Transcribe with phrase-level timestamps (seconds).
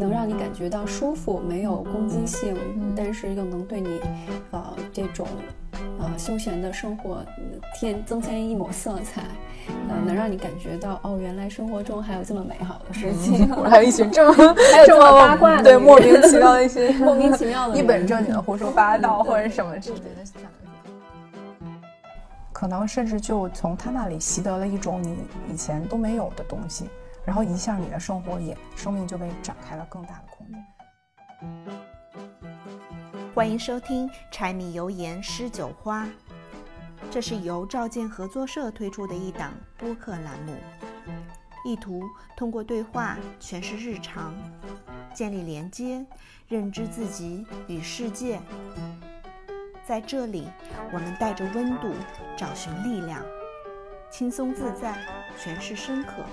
[0.00, 2.56] 能让你感觉到舒服，没有攻击性，
[2.96, 4.00] 但是又能对你，
[4.50, 5.26] 呃，这种，
[5.98, 7.22] 呃，休闲的生活
[7.78, 9.24] 添增添一抹色彩，
[9.90, 14.32] 呃，能让你感觉到哦，原来生活中还有这么美好的事情， 还有一群这么
[14.72, 20.06] 还有这么八卦的，对莫名其妙的一些 莫名其妙的一本正经的胡说八道或者什么之类的。
[22.54, 25.16] 可能甚至就从他那里习得了一种你
[25.50, 26.86] 以前都没有的东西，
[27.24, 30.64] 然后一下你的生活也生命就被展开了更大的空间。
[33.34, 36.04] 欢迎收听《柴米油盐诗酒花》，
[37.10, 40.54] 这是由赵建合作社推出的一档播客栏目，
[41.64, 42.02] 意图
[42.36, 44.34] 通过对话诠释日常，
[45.14, 46.04] 建立连接，
[46.48, 48.40] 认知自己与世界。
[49.86, 50.48] 在这里，
[50.92, 51.92] 我们带着温度
[52.36, 53.24] 找寻力量，
[54.10, 54.98] 轻松自在，
[55.38, 56.24] 诠释深刻。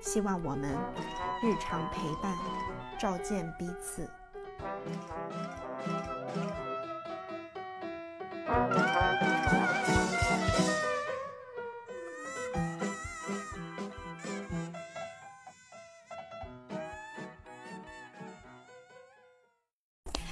[0.00, 0.70] 希望我们
[1.42, 2.34] 日常陪伴，
[2.98, 4.08] 照见彼此。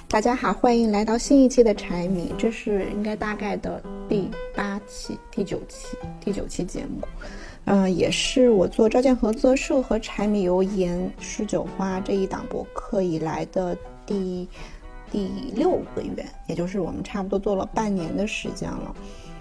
[0.07, 7.07] 大家好，欢迎来到新一期的柴米，这是应该大概的第八期、第九期、第九期节目，
[7.65, 14.47] 嗯，也是我做召见合作社和柴米油盐诗酒花这一档博客以来的第
[15.11, 18.95] 第六个月，也就是我们差不多做了半年的时间了。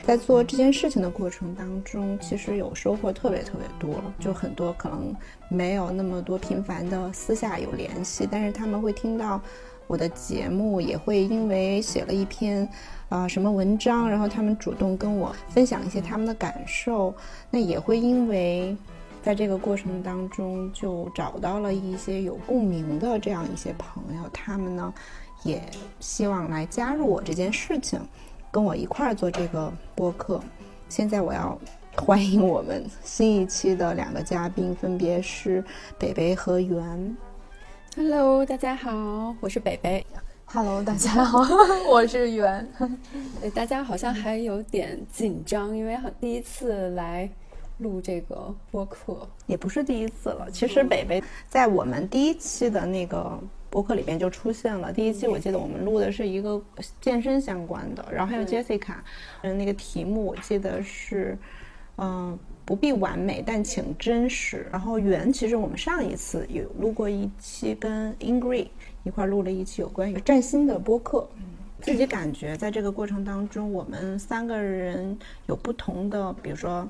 [0.05, 5.15] 在做这件事情的过程当中，其实有收获特别特别多，就很多可能
[5.49, 9.41] 没有那么多频繁的私下有联系，但是他们会听到。
[9.87, 12.69] 我的节目也会因为写了一篇，
[13.09, 17.15] 啊什么文章，然后他们主动跟我分享一些他们的感受，
[17.51, 18.77] 那也会因为，
[19.23, 24.93] 在这个过程当中就找到了一些有共鸣的这样一些朋友，他们呢
[25.43, 25.63] 也
[26.01, 27.99] 希望来加入我这件事情，
[28.51, 30.41] 跟我一块儿做这个播客。
[30.91, 31.59] 现在我要
[31.97, 35.65] 欢迎我们新一期的两个嘉宾，分别是
[35.99, 37.17] 北北和圆。
[37.97, 40.05] Hello，大家好，我是北北。
[40.51, 41.43] Hello，大家好，
[41.91, 42.67] 我是圆。
[43.55, 47.29] 大家好像还有点紧张，因为第一次来
[47.77, 50.49] 录这个播客，也不是第一次了。
[50.51, 53.39] 其实北北在我们第一期的那个
[53.69, 54.91] 播客里边就出现了。
[54.91, 56.59] 第一期我记得我们录的是一个
[56.99, 58.95] 健身相关的，然后还有 Jessica，
[59.43, 61.37] 嗯，那个题目我记得是，
[61.99, 62.39] 嗯。
[62.69, 64.69] 不必完美，但请真实。
[64.71, 68.69] 然后圆，其实我们上一次有录过一期，跟 Ingrid
[69.05, 71.29] 一块录了一期有关于占星的播客。
[71.81, 75.17] 自己感觉在这个过程当中，我们三个人
[75.47, 76.87] 有不同的，比如说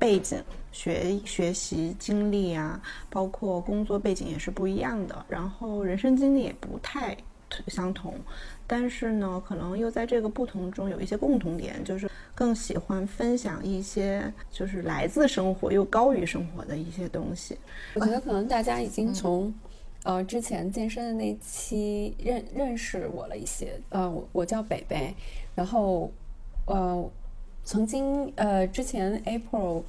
[0.00, 0.42] 背景、
[0.72, 7.16] 学学习经历啊，包括工作背景也是不一样的，然后人生经历也不太
[7.68, 8.14] 相同。
[8.66, 17.56] 但是呢，可能又在这个不同中有一些共同点，就是更喜欢分享一些就是来自生活又高于生活的一些东西。
[17.94, 19.54] 我觉得可能大家已经从，
[20.04, 23.80] 呃，之前健身的那期认认识我了一些。
[23.90, 25.14] 呃，我我叫北北，
[25.54, 26.10] 然后，
[26.66, 27.08] 呃，
[27.64, 29.82] 曾经呃之前 April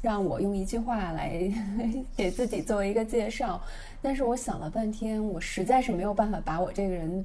[0.00, 1.38] 让我用一句话来
[2.16, 3.60] 给自己做一个介绍，
[4.00, 7.24] 但是我想了半天，我实在是没有办法把我这个人。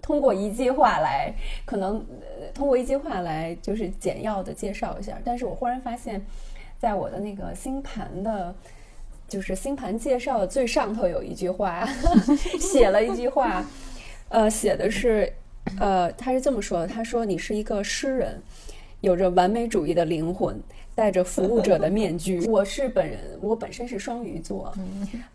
[0.00, 1.34] 通过一句话来，
[1.66, 2.02] 可能
[2.54, 5.20] 通过一句话来就是简要的介绍一下。
[5.24, 6.24] 但是我忽然发现，
[6.78, 8.54] 在我的那个星盘的，
[9.28, 11.86] 就是星盘介绍的最上头有一句话，
[12.58, 13.64] 写了一句话，
[14.30, 15.32] 呃，写的是，
[15.78, 18.40] 呃，他是这么说的：他说你是一个诗人，
[19.02, 20.60] 有着完美主义的灵魂。
[20.94, 22.44] 戴着服务者的面具。
[22.50, 24.74] 我是本人，我本身是双鱼座，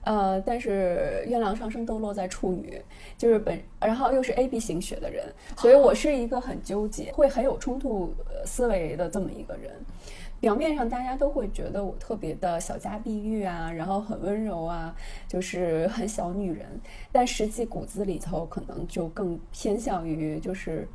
[0.03, 2.81] 呃，但是月亮上升都落在处女，
[3.17, 5.23] 就是本，然后又是 A B 型血的人，
[5.57, 8.13] 所以我是一个很纠结，会很有冲突
[8.45, 9.71] 思维的这么一个人。
[10.43, 14.93] 表面上大家都会觉得我特别的小家碧玉啊，然后很温柔啊，
[15.25, 16.67] 就是很小女人，
[17.13, 20.85] 但实际骨子里头可能就更偏向于就是。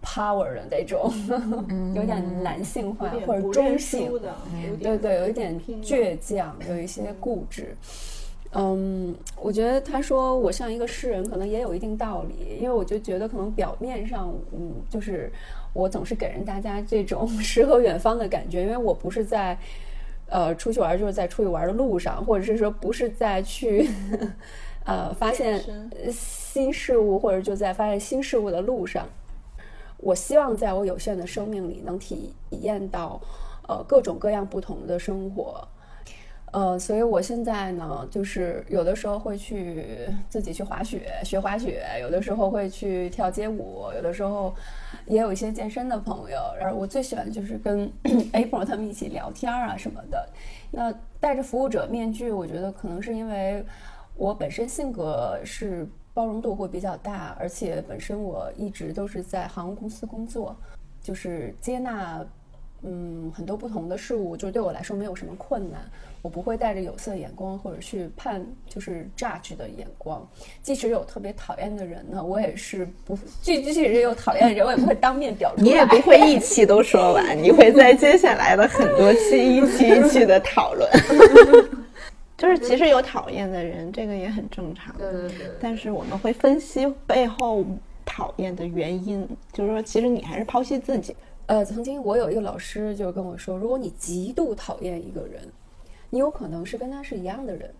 [0.00, 1.12] power 的那种，
[1.92, 4.08] 有点男性化或者中性，
[4.80, 7.76] 对对，有一点倔强，有一些固执。
[8.52, 15.30] 嗯，我觉得他说我像一个诗人，可能也有一定道理，因为我就觉得可能表面上，嗯，就是
[15.72, 19.58] 我总是给人大家这种 诗和远方的感觉，因为我不是在
[20.28, 23.88] 呃出去玩，就是在出去玩的路上，或者是说不是在去
[24.84, 25.62] 呃发现
[26.10, 29.06] 新事物，或者就在发现新事物的路上。
[29.98, 33.20] 我希望在我有限的生命里能体验到，
[33.66, 35.66] 呃，各种各样不同的生活。
[36.50, 44.54] 呃，所以我现在呢，就是有的时候会去自己去滑雪，学滑雪；有的时候会去跳街舞；有的时候
[45.06, 46.38] 也有一些健身的朋友。
[46.58, 47.90] 然后我最喜欢就是跟
[48.32, 50.28] April 他们一起聊天啊什么的。
[50.70, 53.64] 那戴着服务者面具，我觉得可能是因为
[54.16, 60.56] 我本身性格是包容度会比较大，而且本身我一直都是在航空公司工作，
[61.02, 62.24] 就是接纳。
[62.82, 65.80] 嗯，很多不同的事物，就是对我来说没有什么困难。
[66.22, 70.26] 我不会带着有色眼光或者去判，就是 judge 的眼光。
[70.62, 75.52] 即使有特别讨厌的人呢，我也是不，即即使是有讨厌的人，我也不会当面表。
[75.58, 80.90] 你也不会一期都说完，你会在接下来的很多期一期一期的讨论。
[82.36, 84.94] 就是其实有讨厌的人，这个也很正常。
[84.96, 85.50] 对对对。
[85.60, 87.64] 但是我们会分析背后
[88.04, 91.16] 讨厌的原因，就是说，其实你还是剖析自己。
[91.46, 95.42] 呃，曾经我有一个老师就跟我说，如果你极度讨厌一个人，
[96.10, 97.72] 你有可能是跟他是一样的人，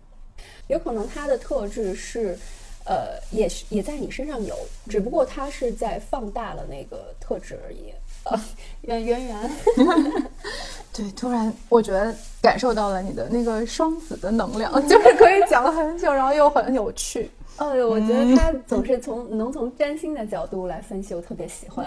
[0.67, 2.37] 有可能他的特质是，
[2.85, 4.55] 呃，也是也在你身上有，
[4.87, 7.93] 只不过他是在放大了那个特质而已。
[8.25, 8.39] 啊，
[8.81, 9.51] 圆圆圆，
[10.93, 17.31] 对，突然我觉得感受到了你的那个双子的能量，就是可以讲很久，然后又很有趣。
[17.59, 21.85] 哦，我觉得他总是从能从占星的角度来分析，我特别喜欢。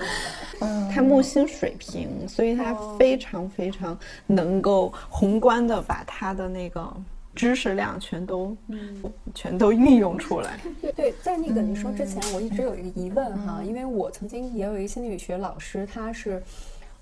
[0.92, 6.86] 他木星水平，所以他非常非常能够宏观的把他的那个
[7.34, 8.56] 知识量全都
[9.34, 10.60] 全都运用出来。
[10.82, 16.42] 对对，在那个你说之前，我一直有一个疑问哈，因为我曾经也有一个心理学老师，他是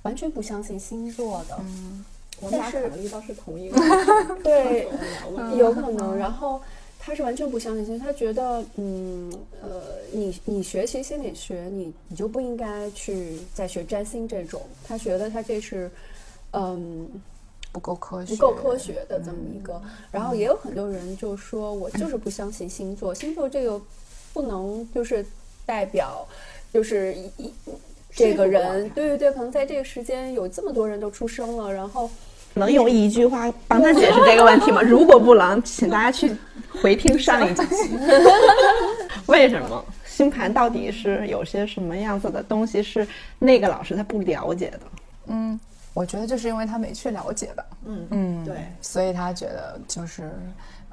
[0.02, 1.56] 完全不相信星座的。
[1.58, 2.04] 嗯，
[2.40, 3.76] 我们俩考虑到是同一个。
[4.42, 4.88] 对，
[5.58, 6.16] 有可能。
[6.16, 6.60] 然后。
[7.04, 9.28] 他是完全不相信，其实他觉得，嗯，
[9.60, 9.82] 呃，
[10.12, 14.62] 你你学习心理学，你你就不应该去再学占星这种。
[14.86, 15.90] 他觉得他这是，
[16.52, 17.08] 嗯，
[17.72, 19.82] 不够科学，不够科学的这么一个。
[20.12, 23.80] 然后也有很多人就说，我就是不相信星座，星座这个
[24.32, 25.26] 不能就是
[25.66, 26.24] 代表，
[26.72, 27.52] 就是一
[28.10, 32.08] 这个人，对对对，可能在这个时间有这么多人都出生了，然后。
[32.54, 34.82] 能用一句话帮他解释这个问题吗？
[34.82, 36.30] 如果不能，请大家去
[36.80, 37.62] 回听上一集。
[39.26, 43.06] 为什么星盘到底是有些什么样子的东西是
[43.38, 44.80] 那个老师他不了解的？
[45.26, 45.58] 嗯，
[45.94, 47.64] 我觉得就是因为他没去了解吧。
[47.84, 50.30] 嗯嗯，对，所以他觉得就是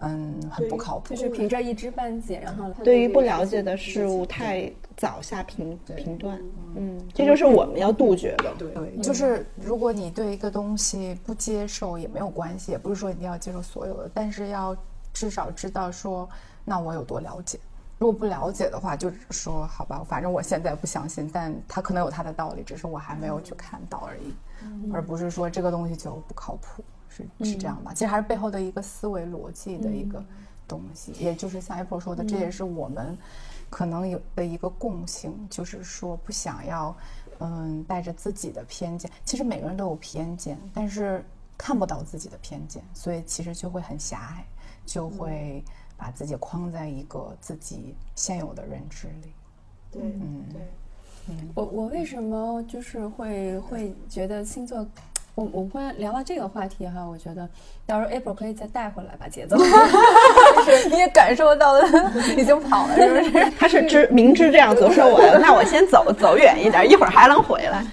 [0.01, 4.71] 嗯很不靠谱，就是凭着一知半解，然后对于不了解的事物太。
[4.99, 6.37] 早下评评断，
[6.75, 8.53] 嗯，这就是我们要杜绝的。
[8.57, 14.75] 对，就是如果你对一个东西不接受也没有关系，也不是说一定要接受所有的，但是要
[15.13, 16.29] 至少知道说，
[16.65, 17.59] 那我有多了解。
[17.97, 24.33] 如果不了解的话，就说好吧，反正我现在不相信，但他可能有他的道理，只是我还没有去看到而已，
[24.93, 27.93] 而不是说这个东西就不靠谱，是是这样吧？
[27.93, 30.23] 其实还是背后的一个思维逻辑的一个
[30.67, 33.17] 东西，也就是像 Apple 说的，这也是我们。
[33.69, 36.95] 可能有的一个共性就是说不想要，
[37.37, 39.11] 嗯，带着自己的偏见。
[39.23, 41.23] 其实每个人都有偏见，但是
[41.55, 44.45] 看不到自己的偏见，所以其实就会很狭隘，
[44.89, 45.63] 就会
[45.95, 49.31] 把自己框在一个自己现有的认知里。
[49.91, 50.61] 对，嗯，对，
[51.29, 54.83] 嗯，我我为什么就是会会觉得星座？
[55.35, 57.47] 我我们会聊到这个话题哈，我觉得
[57.85, 59.63] 到时候 April 可以再带回来吧节奏，就
[60.75, 61.81] 是你也感受到了
[62.35, 63.51] 已经跑了，是不是？
[63.51, 67.85] 他是知明知这样做，说我那我先走走远一点，一会儿还能回来。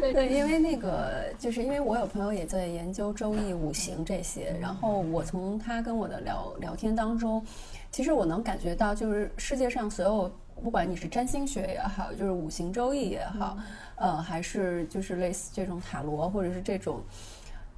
[0.00, 7.44] 对，因为那个就是因为我有朋友也在研究周易、五行这些，然后我从他跟我的聊聊天当中，
[7.90, 10.30] 其实我能感觉到，就是世界上所有。
[10.62, 13.56] 不管你是占星学也好，就是五行周易也好，
[13.96, 17.00] 呃，还是就是类似这种塔罗或者是这种，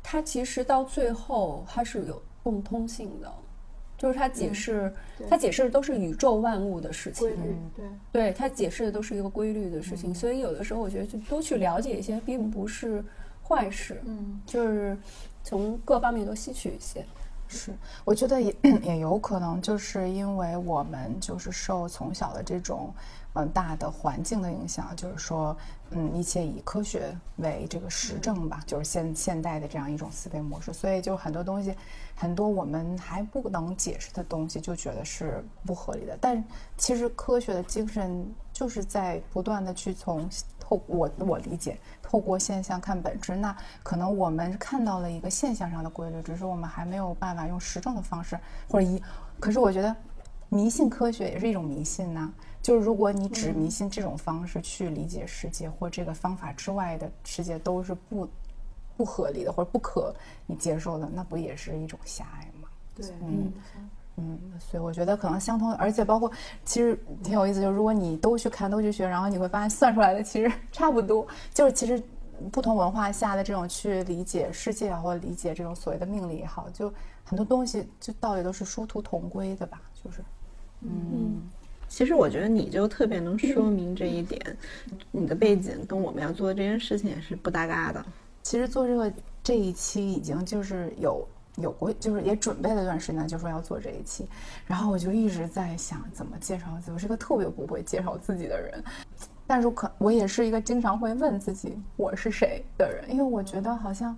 [0.03, 3.33] 它其实到最后它是有共通性的，
[4.03, 4.93] 就是它解释，
[5.31, 7.31] 它解释的都是宇宙万物的事情，
[7.77, 13.05] 对，对，它解释的都是一个规律的事情，所以有的时候我觉得就多去了解一些，并不是
[13.45, 14.99] 坏事，嗯，就是
[15.45, 17.05] 从各方面都吸取一些。
[17.47, 17.71] 是，
[18.05, 22.93] 我觉得也 也有可能，就是因为我们就是受从小的这种
[23.35, 25.55] 嗯大的环境的影响，就是说
[25.91, 31.75] 嗯一切以科学为这个实证吧，就是现现代的这样一种思维模式，所以就很多东西，
[32.23, 36.17] 很多我们还不能解释的东西，就觉得是不合理的。
[36.21, 36.43] 但
[36.79, 41.77] 其实科学的精神就是在不断的去从透我我理解。
[42.01, 48.39] 透过现象看本质，那可能我们看到了一个现象上的规律，只是我们还没有办法用实证的方式
[48.69, 49.03] 或者一。
[49.41, 49.97] 可是我觉得，
[50.49, 52.33] 迷信科学也是一种迷信呐。
[52.63, 58.29] 就是如果你只迷信这种方式去理解世界，或这个方法之外的世界都是不
[58.97, 60.15] 不合理的或者不可
[60.47, 62.69] 你接受的，那不也是一种狭隘吗？
[62.95, 63.53] 对，嗯
[64.17, 66.31] 嗯，所以我觉得可能相通，而且包括
[66.65, 72.03] 其实挺有意思，就是如果你都去看都去学，然后你会发现算出来的其实差不多，就是其实
[72.51, 76.93] 不同文化下的这种去理解世界啊，或者理解这种所谓的命理也好，就
[77.25, 80.23] 很多东西就道理都是殊途同归的吧，就是
[80.83, 81.51] 嗯。
[81.89, 84.41] 其实我觉得你就特别能说明这一点，
[85.11, 88.03] 你的背景跟我们要做的这件事情也是不搭嘎的。
[88.43, 94.29] 其实做这个这一期已经就是有有过，就是也准备了一段时间，就说要做这一期，
[94.67, 96.93] 然后我就一直在想怎么介绍自己。
[96.93, 98.83] 我是个特别不会介绍自己的人，
[99.47, 104.17] 但是可我也是一个经常会问自己我是谁的人，因为我觉得好像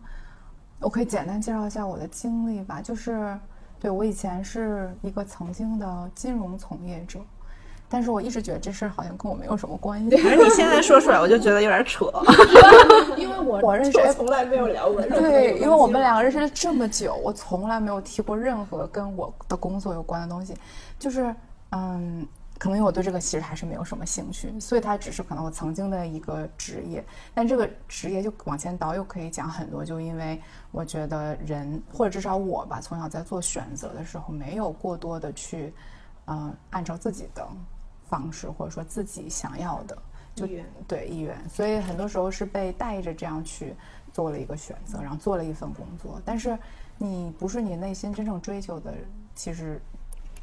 [0.80, 3.38] 我可以简单介绍一下我的经历吧，就是
[3.78, 7.20] 对我以前是一个曾经的金融从业者。
[7.94, 10.16] 但是我一直觉得这事儿好像跟我没有什么关系。
[10.16, 12.10] 反正你现在说出来，我就觉得有点扯。
[13.16, 15.00] 因为我我认识从来没有聊过。
[15.02, 20.56] 对，因为我们两个认识了这么久，我从来没有提过任何跟我的工作有关的东西。
[20.98, 21.32] 就是，
[21.70, 22.26] 嗯，
[22.58, 27.04] 可能因为我对这个其实还是没有什么兴趣，所以它只是可能我曾经的一个职业。
[27.32, 29.84] 但这个职业就往前倒，又可以讲很多。
[29.84, 35.72] 就因为我觉得人，或者至少我吧，从小在做选择的时候，没有过多的去，
[36.26, 37.46] 嗯，按照自己的。
[38.14, 39.98] 方式或者说自己想要的，
[40.36, 40.46] 就
[40.86, 43.74] 对意愿，所以很多时候是被带着这样去
[44.12, 46.22] 做了一个选择，然后做了一份工作。
[46.24, 46.56] 但是
[46.96, 48.94] 你不是你内心真正追求的，
[49.34, 49.80] 其实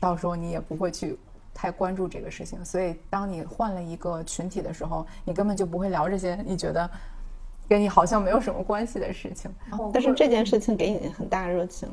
[0.02, 1.18] 到时候你也不会去
[1.54, 2.64] 太关注这个事情。
[2.66, 6.92] 所以当你换了一个群体的时候，你根本就不会聊这些你觉得
[7.70, 9.50] 跟你好像没有什么关系的事情。
[9.94, 11.88] 但是这件事情给你很大热情，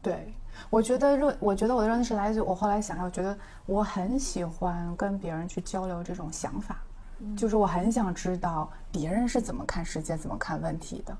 [0.00, 0.32] 对。
[0.70, 6.80] 我觉得热，我觉得我的热情是来自于我后来想，我觉得我很喜欢跟别人去交流这种想法，
[7.36, 11.16] 就是我很想知道别人是怎么看世界、怎么看问题的。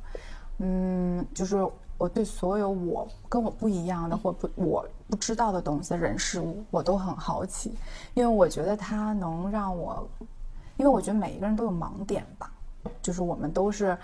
[0.58, 7.74] 嗯，就是我对所有我跟我不一样的或不我不知道的东西、人事物，我都很好奇，
[8.14, 10.08] 因为我觉得它能让我，
[10.76, 12.52] 因为我觉得每一个人都有盲点吧，
[13.00, 13.96] 就是我们都是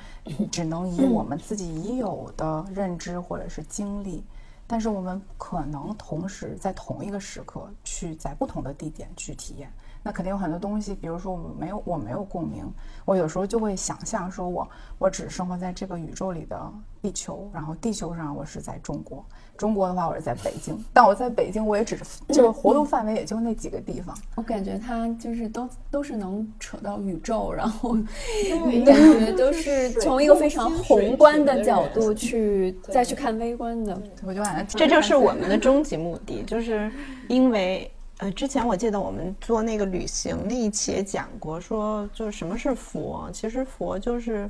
[0.51, 4.25] 只能以我们自己已有的认知或者是经历。
[4.71, 9.73] 但是我们可能同时在同一个时刻去在不同的地点去体验，
[10.03, 12.71] 那肯定有很多东西，比如说我没有我没有共鸣，
[13.07, 19.25] 我有时候就会想象说我我只生活在这个宇宙里的地球，然后地球上我是在中国。
[19.59, 24.17] 中国的话，我是在北京，但我在北京，我也只是 就是活动范围也就那几个地方。
[24.37, 27.95] 我感觉它就是都都是能扯到宇宙，然后
[28.87, 34.01] 感觉都是从一个非常宏观的角度去再去看微观的。
[34.25, 36.89] 我就感觉这就是我们的终极目的， 就是
[37.27, 44.49] 因为呃，之前我记得我们做那个旅行那一期也讲过，说就是什么是佛，其实佛就是。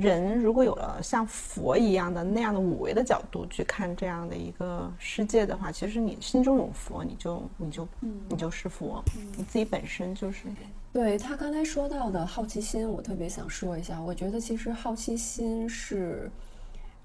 [0.00, 7.86] 人如果有了像佛一样的那样的五维的角度去看这样的一个世界的话，其实你心中有佛，你就你就
[8.28, 9.02] 你就是佛，
[9.36, 10.46] 你自己本身就是。
[10.92, 14.00] 对他刚才说到的好奇心，我特别想说一下。
[14.00, 16.28] 我觉得其实好奇心是，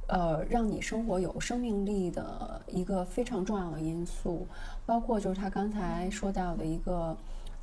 [0.07, 4.47] 呃，让你生活有生命力的一个非常重要的因素。
[4.85, 7.15] 包括就是他刚才说到的一个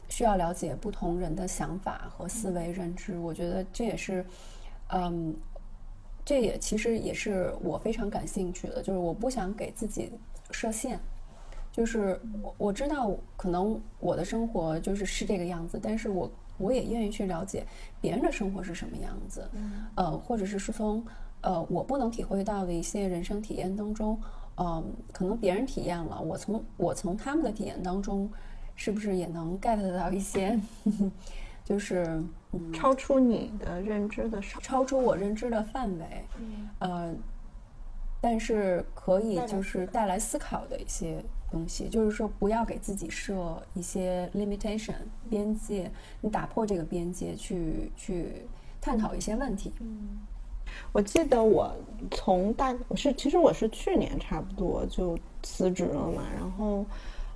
[0.08, 4.24] 需要了解不同人的想法和思维认知，我觉得这也是。
[4.92, 5.34] 嗯，
[6.24, 10.12] 这也其实也是我非常感兴趣的，就是我不想给自己
[10.50, 10.98] 设限，
[11.72, 17.66] 就是我我知道可能我的生活就是是这个样子，但是我我也愿意去了解
[18.00, 19.48] 别人的生活是什么样子，
[19.96, 21.04] 呃，或者是是从
[21.40, 24.20] 呃我不能体会到的一些人生体验当中，
[24.58, 28.30] 嗯，可能别人体验了，我从我从他们的体验当中，
[28.76, 30.60] 是不是也能 get 到一些？
[31.64, 32.22] 就是
[32.72, 36.04] 超出你的认知的，超出我认知的范围，
[36.80, 37.14] 呃，
[38.20, 44.96] 但是可以就是带来思考的一些东西，就是说不要给自己设一些 limitation
[45.30, 45.90] 边界，
[46.20, 48.46] 你打破这个边界去去
[48.80, 49.72] 探讨一些问题。
[49.80, 50.18] 嗯，
[50.92, 51.72] 我记得我
[52.10, 56.84] 从大我是其实我是去年差不多就辞职了嘛，然后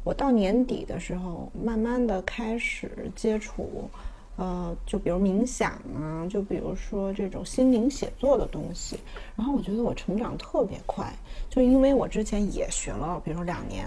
[0.03, 3.89] 我到年底的时候，慢慢的开始接触。
[4.37, 8.99] 呃，就比如冥想啊，就比如说这种心灵写作的东西，
[9.35, 11.11] 然后我觉得我成长特别快，
[11.49, 13.87] 就因为我之前也学了，比如两年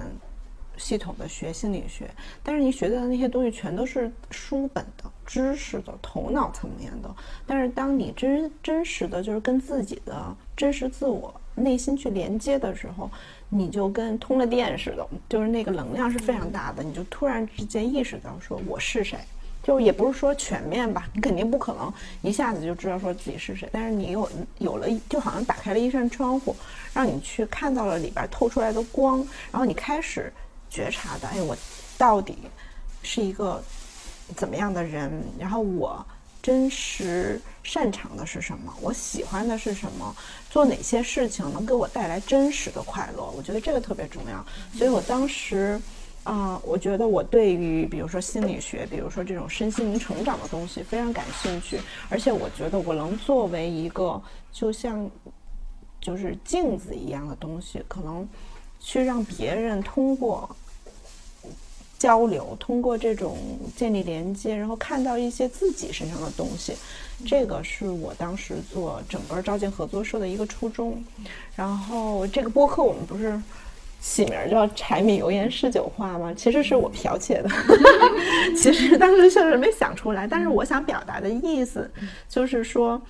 [0.76, 2.10] 系统的学心理学，
[2.42, 7.14] 但是你学的那些东西全都是书本的知识的头脑层面的，
[7.46, 13.08] 但是当你真真实的就是跟自己的真实自我内心去连接的时候，
[13.50, 19.20] 你就跟通了电似的，就是那个能量是非常大的，你就突然之间意识到说我是谁。
[19.70, 26.56] 就也不是说全面吧，你肯定不可能一下子就知道说自己是谁，但是你有有了，就好像打开了一扇窗户，
[26.92, 29.20] 让你去看到了里边透出来的光，
[29.52, 30.34] 然后你开始
[30.72, 31.56] 觉察的，哎，我
[32.00, 32.36] 到底
[33.04, 33.64] 是一个
[34.36, 35.12] 怎么样的人？
[35.38, 36.04] 然后我
[36.42, 38.74] 真实擅长的是什么？
[38.82, 40.16] 我喜欢的是什么？
[40.50, 43.24] 做哪些事情能给我带来真实的快乐？
[43.38, 44.44] 我觉得这个特别重要，
[44.76, 45.80] 所以我当时。
[46.30, 54.22] 啊，我觉得我对于比如说心理学，比如说这种身心灵成长的东西非常感兴趣，而且我觉得我能作为一个
[54.52, 55.10] 就像
[56.00, 58.30] 就是镜子一样的东西，可能
[58.80, 60.48] 去让别人通过
[61.98, 63.36] 交流，通过这种
[63.76, 66.76] 建立连接，然后看到一些自己身上的东西，
[67.26, 71.04] 这个是我当时做整个招建合作社的一个初衷。
[71.56, 73.42] 然后这个播客我们不是。
[74.00, 76.34] 起名叫“柴米油盐诗酒话”吗？
[76.34, 77.50] 其实是我剽窃的，
[78.56, 80.26] 其实当时确实没想出来。
[80.26, 81.92] 但是我想表达的意思，
[82.30, 83.02] 就是说，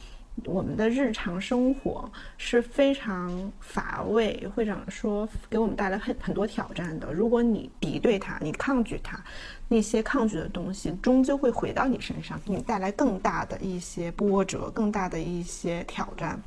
[0.46, 7.14] 我们的日常生活是非常乏味，会长说给我们带来很很多挑战的。
[7.14, 9.24] 如果你敌对它，你抗拒它，
[9.68, 16.42] 那些抗拒的东西终究会回到你身上，给你带来更大的一些波折，更大的一些挑战。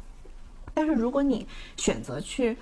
[0.75, 1.46] 但是如果你
[1.76, 2.56] 选择去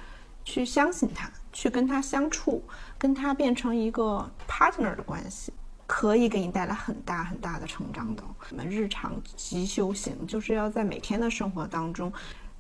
[0.45, 1.31] 去相信它。
[1.53, 2.63] 去跟他相处，
[2.99, 5.53] 跟他变成一个 partner 的关系，
[5.87, 8.23] 可以给你带来很大很大的成长的。
[8.51, 12.13] 我们日常即修行，就是要在每天的生活当中，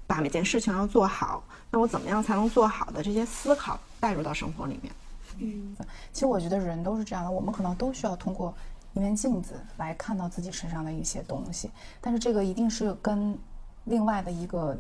[0.07, 1.43] 把每件事情要做好。
[1.71, 4.93] 那我怎么样才能做好的这些思考带入到生活里面？
[5.39, 5.77] 嗯，
[6.13, 8.53] 其实我觉得人都是这样的，我们可能都需要通过
[8.93, 11.71] 一面镜子来看到自己身上的一些东西，
[12.01, 13.39] 但是这个一定是跟
[13.85, 14.77] 另外的一个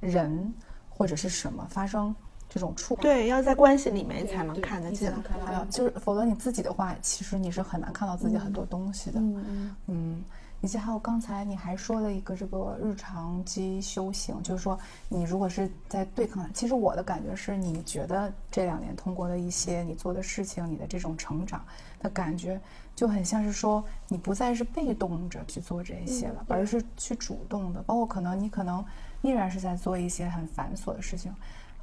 [0.00, 0.52] 人
[0.90, 2.14] 或者是什么发生。
[2.54, 5.12] 这种触对，要在关系里面才能看得见，
[5.44, 9.18] 还有就是，否则你自己的话，其实你是很难看到自己很多东西的。
[9.18, 10.24] 嗯嗯，
[10.60, 21.60] 以及还有刚才你还说了一个这个日常即修行，就是说你如果是在对抗，其实我的感觉是你觉得这两年通过的一些你做的事情，你的这种成长
[21.98, 22.60] 的感觉，
[22.94, 28.84] 就很像是说你不再是被动着去做这些了，而是去主动的，包括可能你可能
[29.22, 31.34] 依然是在做一些很繁琐的事情。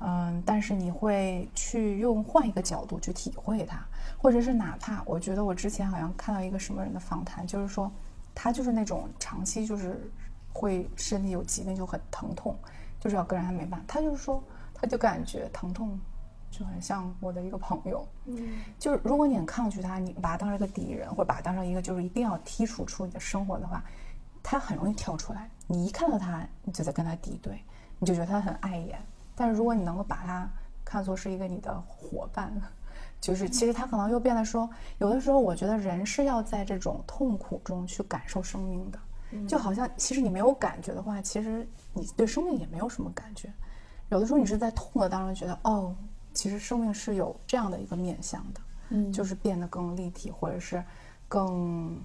[0.04, 3.86] 嗯，但是你会去用换一个角度去体会它，
[4.18, 7.92] 或者是哪怕我觉得我之前好像看到一个什么人的访谈，就是说
[8.34, 10.12] 他就是那种长期就是
[10.52, 12.58] 会身体有疾病就很疼痛，
[13.00, 16.00] 就是要跟着他没办法，他就是说他就感觉疼痛
[16.50, 23.84] 就很像我的一个朋友，嗯，就是如果你很抗拒他，你把他当成一个敌人，或者把他当成一个就是一定要剔除出你的生活的话，
[24.42, 27.64] 他很容易跳出来，你一看到他，你就在跟他敌对，
[28.00, 29.00] 你就觉得他很碍眼。
[29.42, 30.48] 但是如果你能够把它
[30.86, 32.54] 看作是一个你的伙伴，
[33.20, 39.00] 就是其实他可能又变得说，有的时候我觉得人是要在这种痛苦中去感受生命的，
[39.48, 43.52] 就好像其实你没有感觉的话，其实你对生命也没有什么感觉。
[44.10, 45.96] 有的时候你是在痛的当中觉得，哦，
[46.34, 50.84] 其实生命是有这样的一个面向的，嗯，就是变得更立体，或者是
[51.28, 52.00] 更，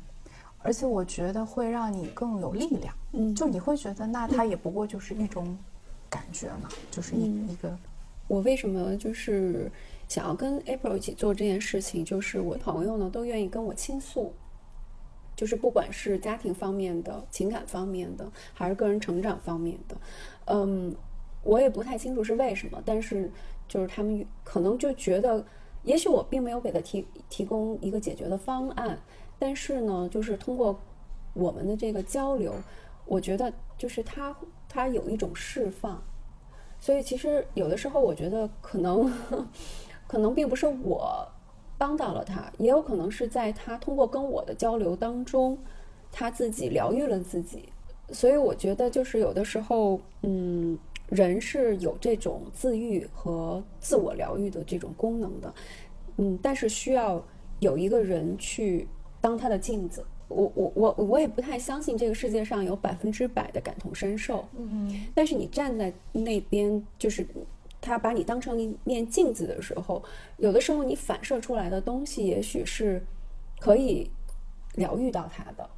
[0.63, 5.55] 而且我觉得会让你更有力量，嗯，就你会觉得那它也不过就是一种。
[6.17, 7.77] 感觉嘛，就是一一个。
[8.27, 9.71] 我为什么就是
[10.09, 12.03] 想要跟 April 一起做这件事情？
[12.03, 14.33] 就是我朋友呢都愿意跟我倾诉，
[15.37, 19.97] 就是不管是家庭方面的、情感方面的，还是个人成长方面的。
[20.47, 20.97] 嗯，
[21.45, 23.31] 我也不太清楚是为什么，但是
[23.69, 25.45] 就是他们可能就觉得，
[25.85, 28.99] 也许我并没有给他提提供一个解决的方案，
[29.39, 30.81] 但是呢，就是通过
[31.33, 32.53] 我们的这个交流，
[33.05, 34.35] 我觉得就是他。
[34.77, 36.03] 他有一种释放，
[36.79, 39.11] 所以其实有的时候我觉得可能，
[40.07, 41.27] 可能并不是我
[41.79, 45.59] 帮到了他，也有可能是在他通过跟我的交流当中，
[46.13, 47.71] 他自己疗愈了自己。
[48.11, 55.55] 所以我觉得就是有的时候，嗯，人是有这种自愈和自我疗愈的这种功能的，
[56.19, 57.25] 嗯，但是需要
[57.61, 58.87] 有一个人去
[59.23, 60.05] 当他的镜子。
[60.29, 67.27] 我我我我也不太相信这个世界上有百分之百的感同身受，嗯，但是你站在那边，就是
[67.81, 70.03] 他把你当成一面镜子的时候，
[70.39, 73.01] 有的时候你反射出来的东西，也许是
[73.61, 74.11] 可以
[74.75, 75.69] 疗愈到他的。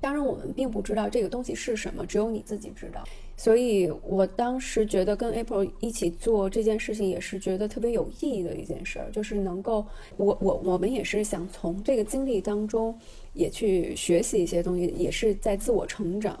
[0.00, 3.04] 当然，我们并不知道这个东西是什么，只有你自己知道。
[3.40, 9.82] 所以我当时觉得跟 April 一起做这件事情，也是觉得特别有意义的一件事儿，就是能够，
[10.18, 12.94] 我我我们也是想从这个经历当中
[13.32, 16.38] 也去学习一些东西，也是在自我成长，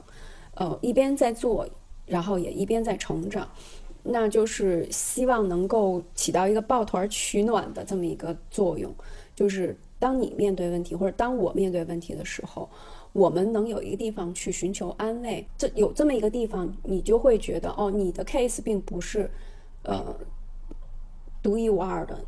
[0.56, 1.66] 呃，一边在做，
[2.04, 3.50] 然后也一边在成长。
[4.02, 8.94] 那就是希望能够起到一个抱团取暖的这么一个作用，
[9.34, 12.68] 就是当你面对问题或者当我面对问题的时候，
[13.12, 15.46] 我们能有一个地方去寻求安慰。
[15.56, 19.30] 这有这么一个地方，你就会觉得哦，你的 case 并不是
[19.82, 20.14] 呃
[21.42, 22.18] 独一无二的，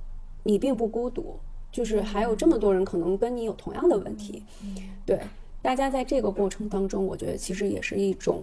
[0.42, 1.38] 你并不孤独，
[1.70, 4.42] 就是还有这么多人可能跟你有同样的问题。
[5.04, 5.20] 对，
[5.60, 8.42] 大家在这个过程当中，我觉得其实也是一种。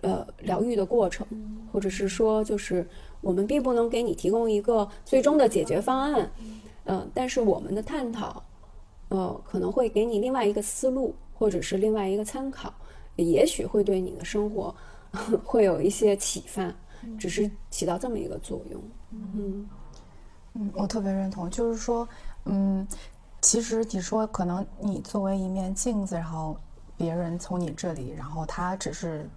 [0.00, 1.24] 呃，疗愈的过程，
[1.72, 2.84] 或者是说，就是
[3.20, 6.28] 我们并不能给你提供一个最终的解决方案，
[6.86, 8.42] 嗯，但是我们的探讨，
[9.10, 12.72] 呃，可能会给你另外一个思路，或者是另外一个参考，
[13.16, 14.72] 也许会对你的生活
[15.42, 16.72] 会有一些启发，
[17.18, 18.80] 只是起到这么一个作用。
[19.10, 19.68] 嗯
[20.54, 22.08] 嗯，我特别认同，就是说，
[22.44, 22.86] 嗯，
[23.40, 26.56] 其实你说可能你作为一面镜子，然后
[26.96, 29.28] 别人从你这里，然后他只是。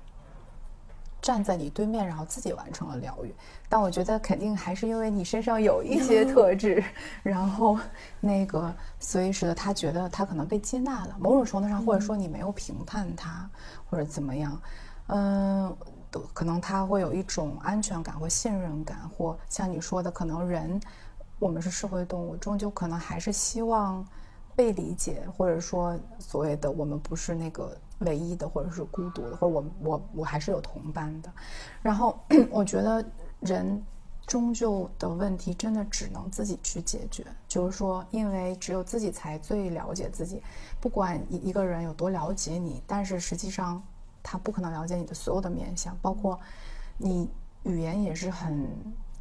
[1.25, 3.33] 站在你对面，然后自己完成了疗愈，
[3.67, 6.83] 但我觉得肯定还是因为你身上有一些特质，
[7.23, 7.79] 然后
[8.19, 13.49] 那个所以使得他觉得他可能被接纳了，某种程度上或者说你没有评判他
[13.89, 14.61] 或者怎么样，
[15.07, 15.75] 嗯，
[16.31, 20.79] 可能他会有一种安全感或信任感，或像你说的，可能人
[21.39, 24.05] 我们是社会动物，终究可能还是希望
[24.55, 27.75] 被理解，或者说所谓的我们不是那个。
[27.99, 31.31] 唯一的，或者是孤独的，或者我我我还是有同伴的。
[31.81, 32.19] 然后
[32.51, 33.03] 我觉得
[33.39, 33.83] 人
[34.25, 40.41] 终究的问题真的只能自己去解决，就是说，因为只有自己才最了解自己。
[40.81, 43.81] 不管一一个人有多了解你，但是实际上
[44.21, 46.39] 他不可能了解你的所有的面相，包括
[46.97, 47.29] 你
[47.63, 48.67] 语言也是很。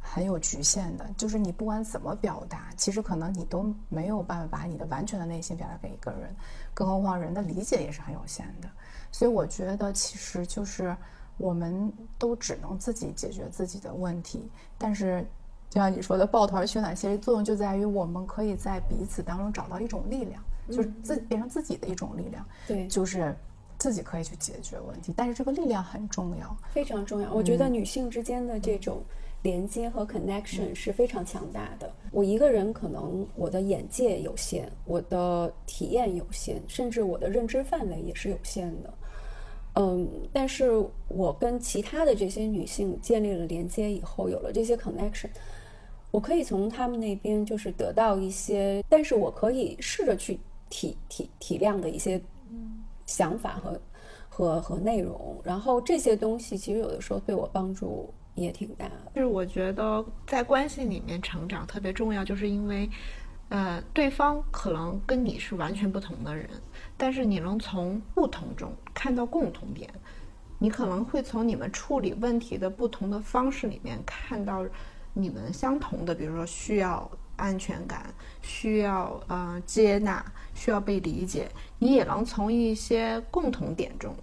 [0.07, 6.33] 很有局限的，就是你不管怎么表达，其实可能你都没有办法把你的完全的内心表达给一个人，
[6.75, 8.69] 更何况人的理解也是很有限的。
[9.11, 10.95] 所以我觉得，其实就是
[11.37, 14.47] 我们都只能自己解决自己的问题。
[14.77, 15.25] 但是，
[15.69, 22.45] 就像你说的，抱团取暖，其实作用就在于我们可以在彼此当中找到一种力量，就是自变成自己的一种力量。
[22.67, 23.35] 对，就是
[23.79, 25.11] 自己可以去解决问题。
[25.17, 27.33] 但是这个力量很重要，非常重要。
[27.33, 29.01] 我觉得女性之间的这种。
[29.45, 31.93] 连接和 connection 是非常强大的。
[32.11, 38.91] 我一个人可能我的眼界有限，我的体验有限，甚至我的认知范围也是有限的。
[39.75, 45.29] 嗯，但是我跟其他的这些女性建立了连接以后，有了这些 connection，
[46.09, 50.39] 我可以从她们那边就是得到一些，但是我可以试着去
[50.71, 52.19] 体体体谅的一些
[53.05, 53.79] 想法和
[54.27, 58.11] 和和内容，然后这些东西其实有的时候对我帮助。
[58.35, 62.89] 也挺大，就是我觉得在关系里面成长特别重要，就是因为，
[63.47, 66.49] 呃，对方可能跟你是完全不同的人，
[66.97, 69.89] 但是你能从不同中看到共同点，
[70.59, 74.65] 你可能会从你们处理问题的不同的方式里面看到
[75.13, 84.13] 你们相同的，比如说需要安全感，需要呃接纳，需要被理解，你也能从一些共同点中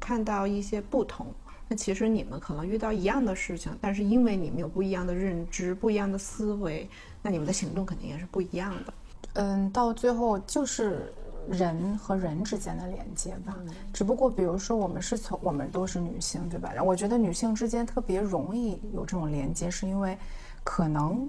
[0.00, 1.32] 看到一些不同。
[1.74, 6.88] 其实你们可能遇到一样的事情，但是因为你们有不一样的认知、不一样的思维，
[7.22, 8.94] 那你们的行动肯定也是不一样的。
[9.34, 11.12] 嗯，到最后就是
[11.48, 13.56] 人和人之间的连接吧。
[13.92, 16.70] 只不过，比如说我们是从我们都是女性，对吧？
[16.72, 20.16] 然后我觉得女性之间特别容易有这种连接，是因为
[20.64, 21.28] 可能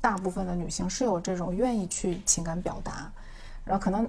[0.00, 3.10] 大部分的女性是有这种愿意去情感表达，
[3.64, 4.08] 然后可能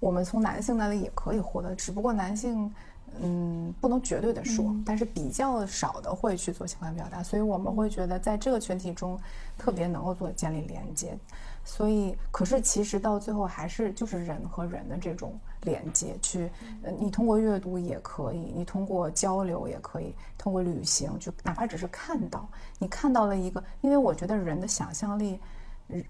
[0.00, 2.72] 我们从男性那里也可以获得，只不过男性。
[3.20, 9.18] 嗯，不能绝对的说，但是比较少的会去做情感表达，所以我们会觉得在这个群体中
[9.56, 11.16] 特别能够做建立连接。
[11.64, 16.50] 所以，可是其实到最后还是就是人和人的这种连接，去，
[16.82, 25.38] 呃，你通过阅读也可以，你通过交流也可以，通过旅行，就哪怕只是看到，你看到了一个，因为我觉得人的想象力，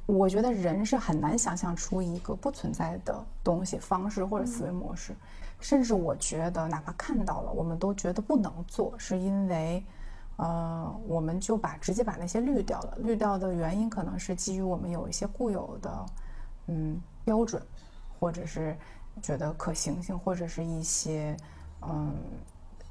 [0.06, 5.12] 我觉得人是很难想象出一个不存在的东西、方式或者思维模式。
[5.60, 9.84] 甚至我觉得，哪怕看到了，我们都觉得不能做，是因为，
[10.36, 12.96] 呃，我们就把直接把那些滤掉了。
[12.98, 16.06] 滤掉的原因可能是基于我们有一些固有的，
[16.68, 17.60] 嗯，标准，
[18.20, 18.76] 或者是
[19.20, 21.36] 觉得可行性，或者是一些，
[21.82, 22.14] 嗯，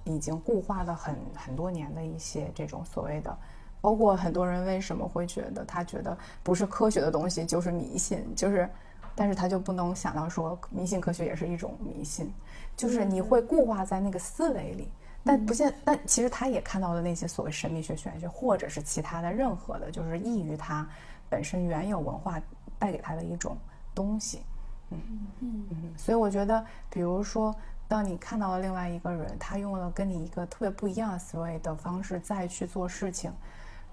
[0.03, 3.37] 已经固化了很很多年的一些这种所谓的，
[3.79, 8.69] 包括很多人为什么会觉得他觉得不是科学的东西就是迷信，就是，
[9.15, 12.29] 但是他就不能想到说迷信科学也是一种迷信。
[12.77, 14.87] 就是你会固化在那个思维里，
[15.23, 20.87] 但不现，但其实他也看到了那些所谓神秘学、玄学，或者是其他的任何的，就是异于他
[21.27, 22.39] 本身原有文化
[22.77, 23.57] 带给他的一种
[23.95, 24.43] 东西。
[24.91, 25.01] 嗯
[25.39, 25.93] 嗯嗯。
[25.97, 27.53] 所以我觉得，比如说，
[27.87, 33.33] 当你看到了另外一个人，他用了跟你一个特别不一样的思维的方式再去做事情，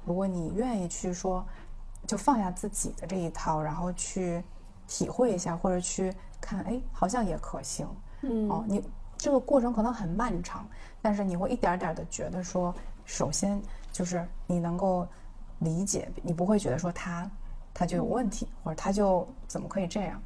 [0.04, 1.44] 如果你愿意去说，
[2.06, 4.44] 就放下自己的这一套，然后去
[4.86, 7.88] 体会一下，或者去看，哎，好像也可行。
[8.28, 8.82] 嗯哦，你
[9.16, 10.66] 这个过程可能很漫长，
[11.00, 13.60] 但是你会一点点的觉得说，首先
[13.92, 15.06] 就是你能够
[15.60, 17.30] 理解，你不会觉得说他
[17.72, 20.20] 他就有问题，或者他就怎么可以这样，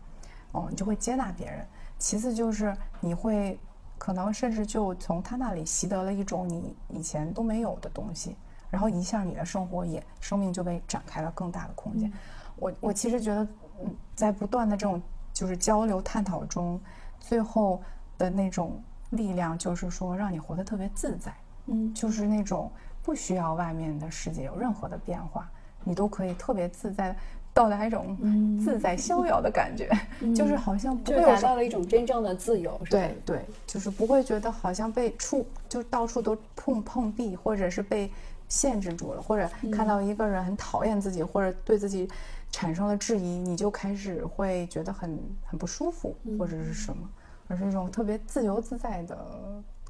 [0.52, 1.66] 哦，你就会接纳别人。
[1.98, 3.58] 其次就是你会
[3.98, 8.37] 可能甚至就从他那里习得了一种你以前都没有的东西，
[8.70, 12.12] 然后一下你的生活也生命就被展开了更大的空间。
[12.56, 13.46] 我我其实觉得，
[13.82, 15.00] 嗯，在不断的这种
[15.32, 16.80] 就是交流探讨中，
[17.20, 17.83] 最后
[18.16, 21.33] 的那种力量就是说让你活得特别自在，
[21.66, 21.92] 嗯。
[21.94, 22.70] 就是那种
[23.02, 25.50] 不需要外面的世界有任何的变化，
[25.85, 27.16] 你都可以特别自在，
[27.54, 28.16] 到达一种
[28.62, 29.90] 自在逍遥的感觉，
[30.37, 38.11] 就是好像不就会到了一种真正的自由，是对对，就是不会觉得好像被触，就到处都碰碰壁，或者是被
[38.48, 42.08] 限制住了，或者看到一个人很讨厌自己，或者对自己
[42.50, 47.08] 产生了质疑，你就开始会觉得很很不舒服，或者是什么，
[47.46, 49.16] 而是一种特别自由自在的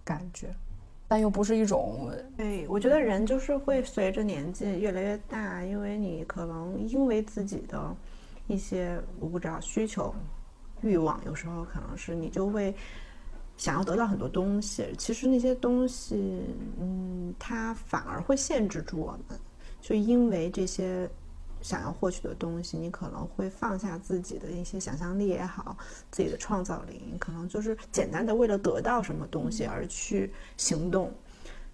[0.04, 0.52] 感觉，
[1.06, 7.96] 但又不是一种对，我觉得人就是会随着年纪越来越大，因为你可能因为自己的
[8.46, 10.12] 一些我不知道需求、
[10.80, 12.74] 欲望，有时候可能是你就会
[13.58, 16.42] 想要得到很多东西，其实那些东西，
[16.80, 19.38] 嗯，它反而会限制住我们，
[19.82, 21.06] 就因为这些。
[21.60, 25.76] 想要获取的东西，你可能会放下自己的一些想象力也好，
[26.08, 31.12] 自己的创造力，你可能就是简单的为了得到什么东西而去行动。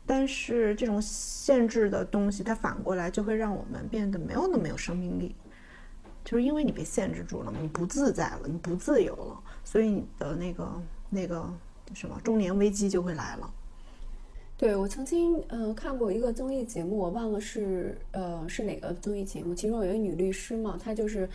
[0.06, 5.36] 但是这种限制的东西，它反过来就会让我们变得没有那么有生命力，
[6.24, 11.46] 就是因为你被限制住了，你不自在了，你不自由了，所以你的那个那个
[11.94, 13.52] 什么中年危机就会来了。
[14.56, 21.28] 对，我曾经呃看过一个综艺节目，我忘了是呃是哪个综艺节目，其中有一个女律师嘛，她就是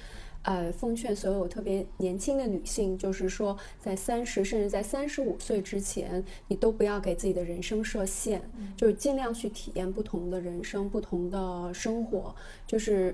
[0.43, 8.41] 呃奉劝所有特别年轻的女性，就是说在三十甚至在三十五岁之前，你都不要给自己的人生设限，
[8.77, 12.33] 就是尽量去体验不同的人生、不同的生活，
[12.65, 13.13] 就是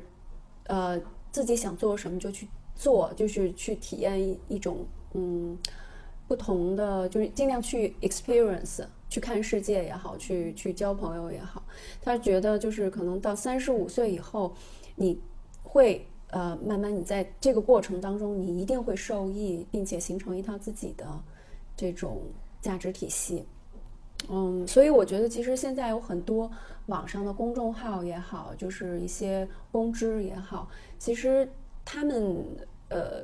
[0.67, 5.57] 呃自己想做什么就去做，就是去体验一一种嗯。
[6.27, 11.61] 不同的，就是尽量去 experience，去看世界也好，去去交朋友也好。
[12.01, 14.53] 他觉得就是可能到三十五岁以后，
[14.95, 15.21] 你
[15.61, 21.05] 会呃慢慢你在这个过程当中，你一定会受益，并且形成一套自己的
[21.77, 22.23] 这种
[22.59, 23.45] 价值体系。
[24.27, 26.49] 嗯，所以我觉得其实现在有很多
[26.87, 31.47] 网上的公众号也好，就是一些公知也好，其实
[31.83, 32.35] 他们
[32.89, 33.23] 呃。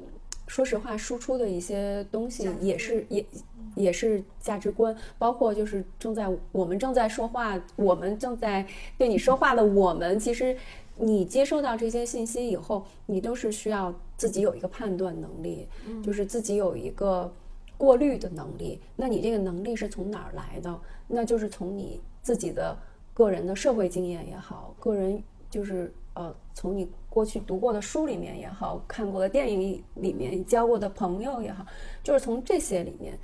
[0.52, 3.26] 说实话，输出的一些东西也是也
[3.74, 10.54] 也是价值观，包括就是正在我们正在说话，我们正在对你说话的我们，其实
[10.98, 15.70] 你接收到这些信息以后，你都是需要自己有一个判断能力，
[16.04, 17.34] 就是自己有一个
[17.78, 18.78] 过滤的能力。
[18.98, 20.78] 那你这个能力是从哪儿来的？
[21.08, 22.78] 那就是从你自己的
[23.14, 26.90] 个人的社会经验也好，个人就是呃，从你。
[27.12, 31.66] 过去读过的书里面也好，看过的电影里面，交过的朋友也好，
[32.02, 33.20] 就是从这些里面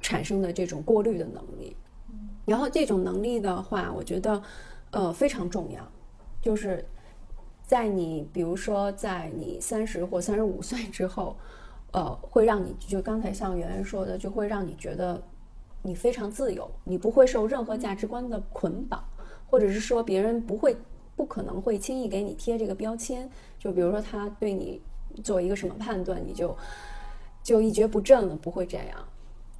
[0.00, 1.76] 产生的这种过滤的能力。
[2.44, 4.40] 然后这种能力的话，我觉得
[4.92, 5.84] 呃非常重要，
[6.40, 6.86] 就是
[7.64, 11.36] 在你比如说在你三十或三十五岁之后，
[11.90, 15.20] 呃，会让你就刚才像圆圆说的，就会让你觉得
[15.82, 19.02] 你非常自由，你不会受任何价值观的捆绑，
[19.48, 20.76] 或者是说别人不会。
[21.16, 24.80] 不可能会轻易给你贴这个标签，就比如说他对你
[25.24, 26.54] 做一个什么判断，你就
[27.42, 28.86] 就一蹶不振了，不会这样。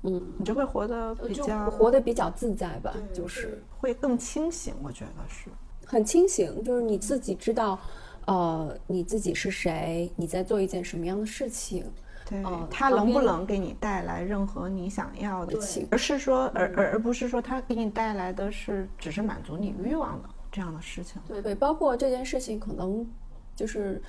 [0.03, 4.75] 嗯，你就会活得比较活得比较自在吧，就是会更清醒。
[4.83, 5.49] 我觉得是
[5.85, 7.79] 很清醒，就是你自己知道，
[8.27, 11.85] 呃，你自己是谁，你在做一件什么样的事情。
[12.29, 20.29] 对，他能不能给你带来任何你想要的情，而是说，而而而不是说他给你带来的是只是满足你欲望的。
[20.57, 23.07] 这样的事情，对对，包括这件事情，可能
[23.55, 24.01] 就是，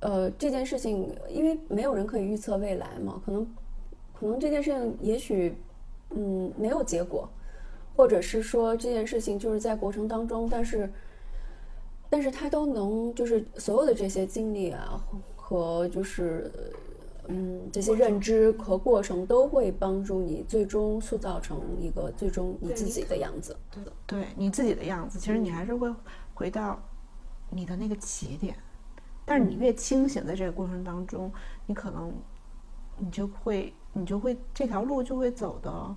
[0.00, 3.46] 呃，这件事情，因为没有人可以预测未来嘛，可能，
[4.14, 5.54] 可能这件事情也许，
[6.08, 7.28] 嗯，没有结果，
[7.94, 10.90] 或者是说这件事情就是在过程当中，但是，
[12.08, 15.04] 但是他都能，就是所有的这些经历啊，
[15.36, 16.50] 和就是。
[17.28, 23.56] 嗯，这些认知和过程都会帮助你最终塑造成一个最终你自己的样子。
[23.70, 25.92] 对的，对你自己的样子，其实你还是会
[26.34, 26.78] 回到
[27.50, 28.54] 你的那个起点。
[29.24, 31.32] 但是你越清醒，在这个过程当中，
[31.64, 32.12] 你可能
[32.98, 35.96] 你就会，你就会这条路就会走的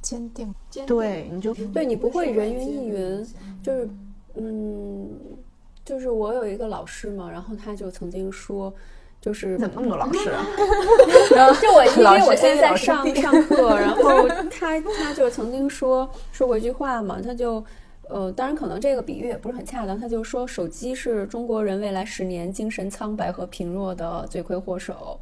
[0.00, 0.54] 坚定。
[0.86, 3.26] 对，你就对你不会人云亦云，
[3.62, 3.90] 就是
[4.34, 5.10] 嗯，
[5.84, 8.72] 就是我有一个老师嘛，然后他就曾经说，
[9.22, 10.44] 就是怎么那么多老师啊？
[11.34, 17.64] 然后就我 因为我现在在上上课，然后 他他就曾经说说过一句话嘛，他就
[18.08, 25.18] 呃，当然可能这个比喻也不是很恰当，他就说手机是中国人未来十年精神苍白和贫弱的罪魁祸首。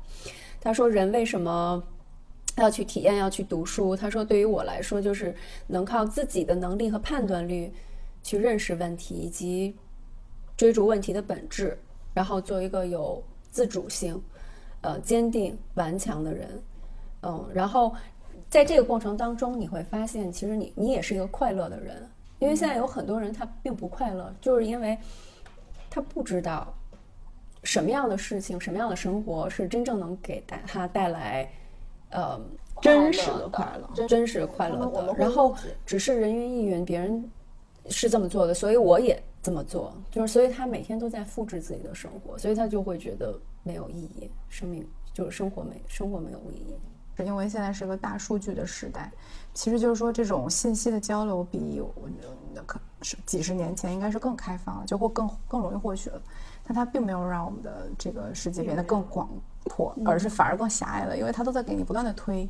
[0.62, 1.82] 他说人为什么
[2.56, 3.94] 要去体验，要去读书？
[3.94, 5.34] 他说对于我来说，就是
[5.66, 7.70] 能靠自己的能力和判断力
[8.22, 9.76] 去认识问题，以及
[10.56, 11.78] 追逐问题的本质，
[12.14, 14.22] 然后做一个有自主性、
[14.80, 16.62] 呃坚定顽强的人。
[17.22, 17.94] 嗯，然后
[18.48, 22.08] 在这个过程当中，你会发现，其实你你也是一个快乐的人，
[22.38, 24.96] 因为现在有很多人他并不快乐，就是因为
[25.90, 26.72] 他不知道
[27.62, 31.46] 什么样的事情、什么样的生活是真正能给带他带来
[32.10, 32.40] 呃
[32.80, 35.14] 真实的快乐，真实快乐的。
[35.18, 37.30] 然后只是人云亦云，别人
[37.90, 46.74] 是这么做的，所以我也这么做，就是所以他每天都在复制自己的生活，所以他就会觉得没有意义，生命就是生活没生活没有意义。
[47.16, 49.12] 是因为现在是个大数据的时代，
[49.52, 51.82] 其实就是说这种信息的交流比
[52.64, 56.22] 可是几十年前应该是更开放了，就会更更容易获取了。
[56.64, 59.28] 但它并没有让我们的这个世界变得更广
[59.64, 62.48] 阔，而是反而更狭隘了，因为它都在给你不断的推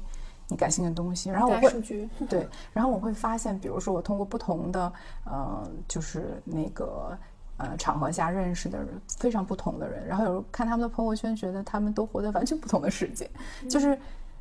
[0.50, 1.30] 你感兴趣的东西。
[1.30, 1.70] 然后我会
[2.28, 4.92] 对，然后我会发现，比如说我通过不同的
[5.24, 7.16] 呃，就是那个
[7.56, 13.30] 呃场合下认识的人，非常不同的人，然后有时候看他们的朋友圈，觉得他们都活在完全不同的世界，
[13.68, 13.98] 就是，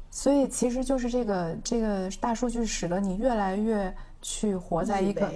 [0.10, 5.32] 所以其实就是这个这个大数据使得你越来越去活在一个。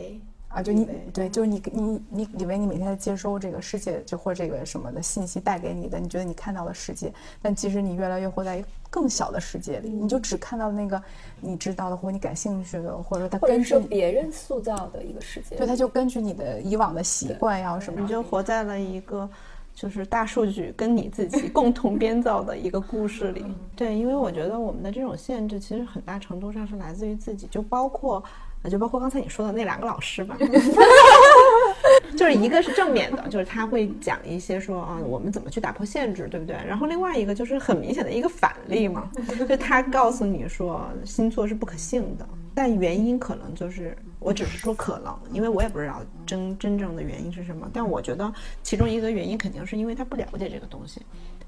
[0.54, 7.12] 啊，就你对，就是你你你以为你每天在接收这个世界，就或者这个什么的信息带给你的，你觉得你看到了世界，
[7.42, 11.02] 但其实你越来越活在一个更小的世界里，你就只看到那个
[11.42, 15.56] 你知道的或者你感兴趣的，或者它或者根据别人塑造的一个世界。
[15.56, 19.28] 对，它就根据你的以往的习惯呀什么你就活在了一个
[19.74, 23.44] 就是大数据跟你自己共同 编造的一个故事里。
[23.76, 28.24] 对，因为我觉得我们的这种限制其实很大程度上是来自于自己，就包括。
[28.64, 30.36] 呃就包括刚才你说的那两个老师吧，
[32.18, 36.56] 就是一个是正面的，就是他会讲一些说啊，我们怎么去打破限制，对不对？
[36.66, 39.12] 然后另外一个就是很明显的一个反例嘛，
[39.48, 51.02] 就他告诉你说星座是不可信的，但原因可能就是，我只是说可能，因为我也不知道真真正的原因是什么，但我觉得其中一个原因肯定是因为他不了解这个东西。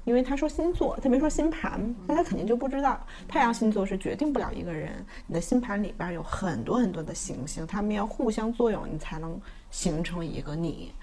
[0.06, 5.04] 因为他说星座，他没说星盘，那他肯定就不知道太阳星座是决定不了一个人。
[5.26, 9.38] 你的星盘里边有很多很多的行星，它们要互相作用，你才能
[9.68, 10.94] 形成一个你。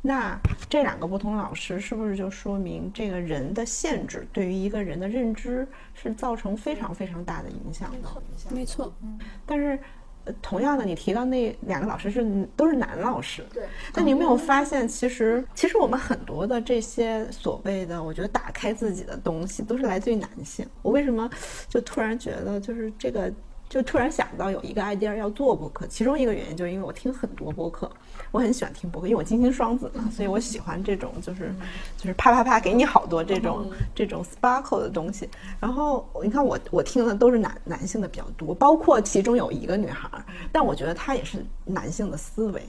[0.00, 0.38] 那
[0.70, 8.08] 这两个不同老师是不是就说明这个人的限制对于一个人的认知是造成非常非常大的影响的？
[8.50, 8.92] 没错，
[9.44, 9.78] 但是。
[10.26, 12.22] 呃同样的，你提到那两个老师是
[12.54, 13.64] 都是男老师，对。
[13.92, 20.66] 但你有没有发现，其实其实我们很多的这些所谓的，我觉得打开自己的东西，都是来自于男性。
[20.82, 21.30] 我为什么
[21.68, 23.32] 就突然觉得，就是这个，
[23.68, 27.90] 就突然想到有一个 idea 要做播客，其中一个原因就是因为我听很多播客，
[28.30, 31.52] 我很喜欢听播客，因为我金星双子嘛，所以我喜欢这种就是
[31.96, 35.28] 就是啪啪啪给你好多这种这种 sparkle 的东西。
[35.60, 42.62] 然后你看我我听的都是男男性的比较多，包括其中有一个女孩儿，但我觉得她也是男性的思维。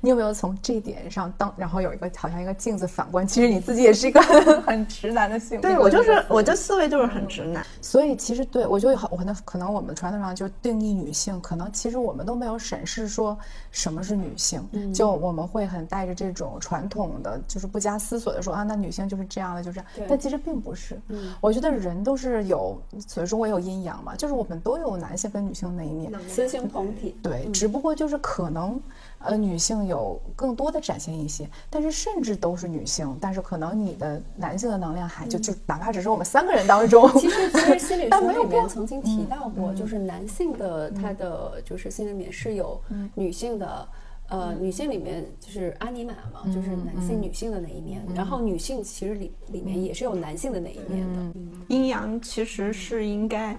[0.00, 4.20] 你有没有从这点上当，然后有一个好像一个镜子反观，其实你自己也是一个
[4.66, 5.68] 很直男的性格。
[5.68, 7.64] 对我就是我这思维就是很直男。
[7.80, 13.36] 所以其实对我就有好，我可能可能我们传统上就定义女性，可能其实我们都没有审视说
[13.70, 19.86] 什么是女性，就我们会很带着这种传统的，就是不加思索的说啊，那女性就是这样的，就这样。
[20.08, 21.00] 但其实并不是。
[21.40, 26.12] 我觉得人都是有，所以说我有阴阳嘛，就是我们都有男性跟女性的那一面。
[26.28, 27.16] 雌性同体。
[27.22, 28.80] 对，只不过就是可能，
[29.24, 42.80] 呃，女性有更多的展现一些，但是甚至都是女性，但是可能你的男性的能量还就就哪怕只是我们三个人当中，其实，其实 心理学里但没有过面曾经提到过，就是男性的他的就是心里面是有
[43.14, 43.88] 女性的。
[44.28, 51.40] 呃，女性里面就是阿尼玛嘛，就是男性、女性的那一面，然后女性其实里里面也是有男性的那一面的。
[51.68, 53.54] 阴阳其实是应该，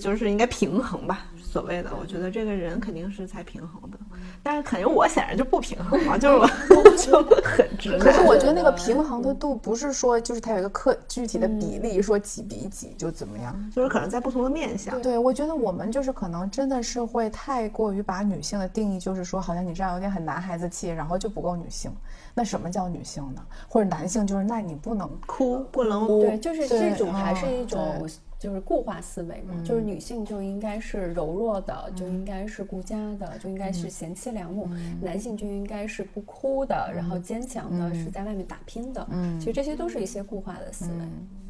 [0.00, 1.26] 就是应该平衡吧。
[1.40, 3.98] 所谓的，我觉得这个人肯定是才平衡的，
[4.44, 6.46] 但是肯定我显然就不平衡嘛，就是我
[6.96, 7.98] 就很直。
[7.98, 13.52] 可是我觉得那个平衡的度不是说就是它有一个克具体的比例，说几比几就怎么样。
[13.74, 15.00] 就是可能在不同的面相。
[15.00, 21.90] 对，我觉得我们就是可能真的是会太过于把女性的定义，就是说好像你这样有点很男孩子气，然后就不够女性。
[22.34, 23.42] 那什么叫女性呢？
[23.68, 28.08] 或者男性就是那你不能哭不能哭对，就是这种还是一嗯种
[28.44, 34.68] 就是固化思维嘛，就是女性就应该是柔弱的，就应该是顾家的，就应该是贤妻良母；
[35.00, 39.06] 男性就应该是不哭的，然后坚强的，是在外面打拼的。
[39.10, 40.92] 嗯，其实这些都是一些固化的思维。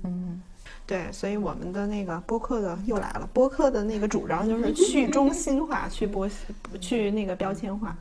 [0.04, 0.40] 嗯，
[0.86, 6.30] 对，所以我们的那个播客的又来了，播客的那个主张就是去中心化，去播，
[6.80, 7.96] 去那个标签化。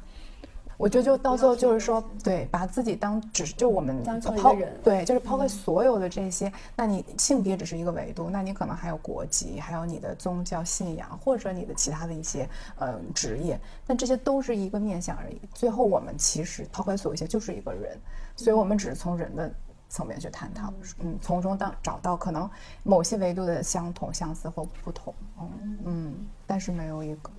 [0.78, 4.04] 我觉得就到最后就是说，对，把自己当只是就我们
[4.36, 15.40] 抛对，就是抛开所有的这些，那你性别只是一个维度，那你可能还有国籍，还有你的宗教信仰，或者你的其他的一些呃职业，但这些都是一个面相而已。
[15.54, 17.98] 最后我们其实抛开所有一些，就是一个人，
[18.36, 19.52] 所以我们只是从人的
[19.90, 22.50] 层面去探讨，嗯，从中当找到可能
[22.82, 25.78] 某些维度的相同、相似或不同，嗯。
[25.86, 26.16] 嗯，
[26.48, 27.30] 但是没有一个。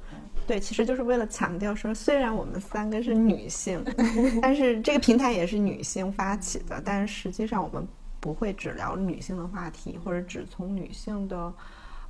[0.46, 3.82] 对，其实就是为了强调说，虽然我们三个是女性，
[4.42, 7.88] 但是这个平台也是女性发起的，但是实际上我们
[8.20, 11.52] 不会只聊女性的话题，或者只从女性的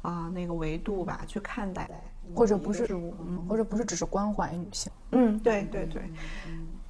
[0.03, 1.89] 啊那个维度吧去看待，
[2.35, 2.87] 或者不是，
[3.49, 4.91] 或者不是只是关怀女性。
[5.13, 6.03] 嗯，对对对，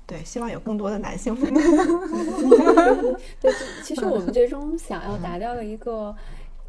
[0.06, 1.34] 对，希望有更多的男性。
[3.38, 6.16] 对，其实我们最终想要达到的一个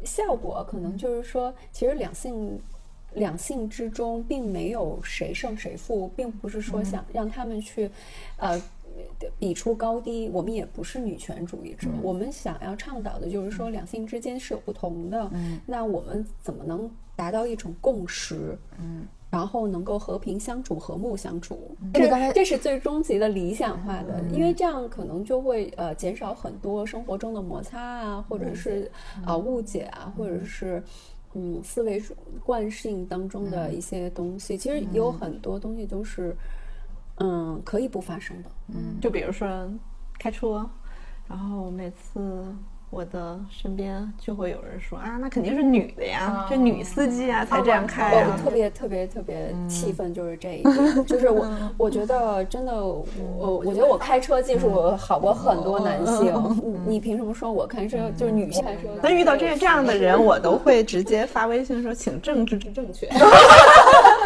[0.04, 2.60] 效果，可能就是说，其实两性。
[3.16, 7.90] 两性之中并没有谁胜谁负，并不是说想让他们去，
[8.36, 8.62] 呃，
[9.38, 10.28] 比出高低。
[10.32, 15.28] 我们也不是女权主义者，我们想要倡导的就是说两性之间是有不同的。
[15.32, 18.56] 嗯那我们怎么能达到一种共识？
[18.78, 21.74] 嗯，然后能够和平相处、和睦相处？
[21.94, 28.90] 这这是最终极的理想化的，因为这样可能就会呃减少很多生活中的摩擦啊，或者是
[29.24, 30.82] 啊误解啊，或者是。
[31.38, 32.02] 嗯，思维
[32.42, 36.34] 惯性当中的一些东西，其实有很多东西都是，
[37.18, 38.50] 嗯，可以不发生的。
[38.68, 39.70] 嗯，就比如说
[40.18, 40.66] 开车，
[41.28, 42.42] 然后每次。
[42.88, 48.32] 我的身边就会有人说啊，那肯定是女的呀，这女司机啊才这样开啊。
[48.32, 53.04] 我特别特别特别气愤，就是这一点， 就是我我觉得真的，我
[53.38, 56.32] 我觉得我开车技术好过很多男性，
[56.86, 58.88] 你凭什么说我开车就是女性开车？
[59.02, 63.08] 那遇到这这样的人，我都会直接发微信说，请政治正确。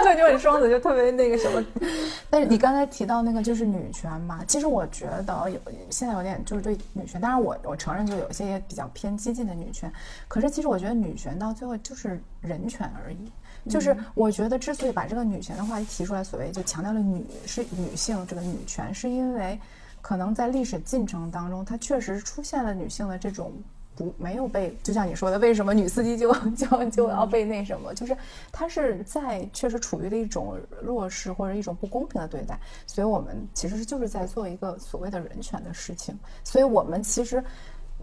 [0.02, 1.64] 对，就你双子就特别那个什么。
[2.28, 8.50] 但是你刚才提到那个就是女权嘛，其实我觉得有现在有点就是对女权，当然我我承认就有些。
[8.50, 9.92] 也比较偏激进的女权，
[10.26, 13.30] 可是其实我觉得女权到最后就是人权而已。
[13.70, 19.56] 就是我觉得之所以把这个女权的话题提出来，所谓就强调了女是女性这个女权，是因为
[20.02, 23.52] 可能在历史进程当中，它确实出现了女性的这种
[23.94, 27.94] 不没有被，就像你说的，为什么女司机就就就要被那什么？
[27.94, 28.16] 就是
[28.52, 36.18] 她是在确实处于了一种弱势或者一种不公平的对待，所以我们其实就是在做一个所谓的人权的事情。
[36.44, 37.42] 所以我们其实。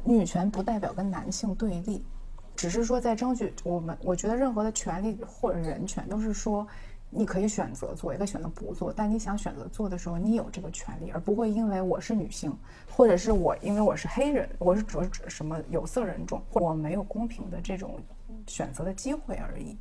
[0.04, 2.06] 女权不代表跟男性对立，
[2.56, 3.98] 只是说在争取我们。
[4.04, 6.66] 我觉得任何的权利或者人权都是说，
[7.10, 8.92] 你可以选择做，也可以选择不做。
[8.94, 12.56] 但你想选择做的时候，你有这个权利，而不会因为我是女性，
[12.90, 17.98] 或者是我因为我是黑人，我是指什么有色人种，我没有公平的这种
[18.46, 19.78] 选择的机会而已。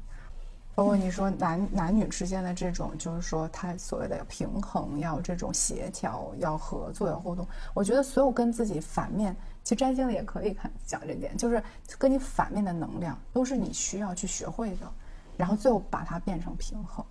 [0.75, 7.49] 包括你说男男女之间的这种，就是说他所谓的平衡，要这种协调，要合作，要互动。
[7.73, 9.35] 我觉得所有跟自己反面。
[9.65, 11.61] 其实占星的也可以看讲这点，就是
[11.99, 14.87] 跟你反面的能量都是你需要去学会的，
[15.37, 17.05] 然后最后把它变成平衡。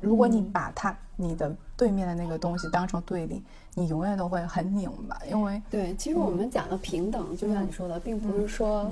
[0.00, 3.42] 如果你把它你的对面的那个东西当成对立，
[3.74, 5.18] 你永远都会很拧巴。
[5.28, 8.90] 因为对，其实我们讲的平等，就像你说的，并不是说，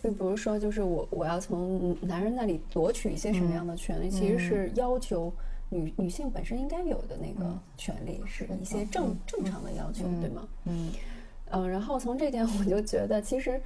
[0.00, 5.32] 并不是说就是我我要从男人那里夺取一些什么样的权利，其实是要求
[5.68, 10.48] 女女性本身应该有的那个权利，是一些正正常的要求，对吗？
[10.64, 10.90] 嗯。
[11.50, 13.60] 嗯，然后从这点我就觉得，其实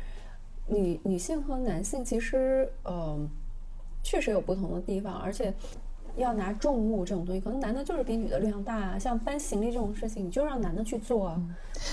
[0.67, 3.29] 女女性和男性其实，嗯，
[4.03, 5.55] 确实有不同的地方，而且。
[6.17, 8.99] 要拿重物这种东西，可能男的就是比女的力量大啊。
[8.99, 11.35] 像搬行李这种事情，你就让男的去做。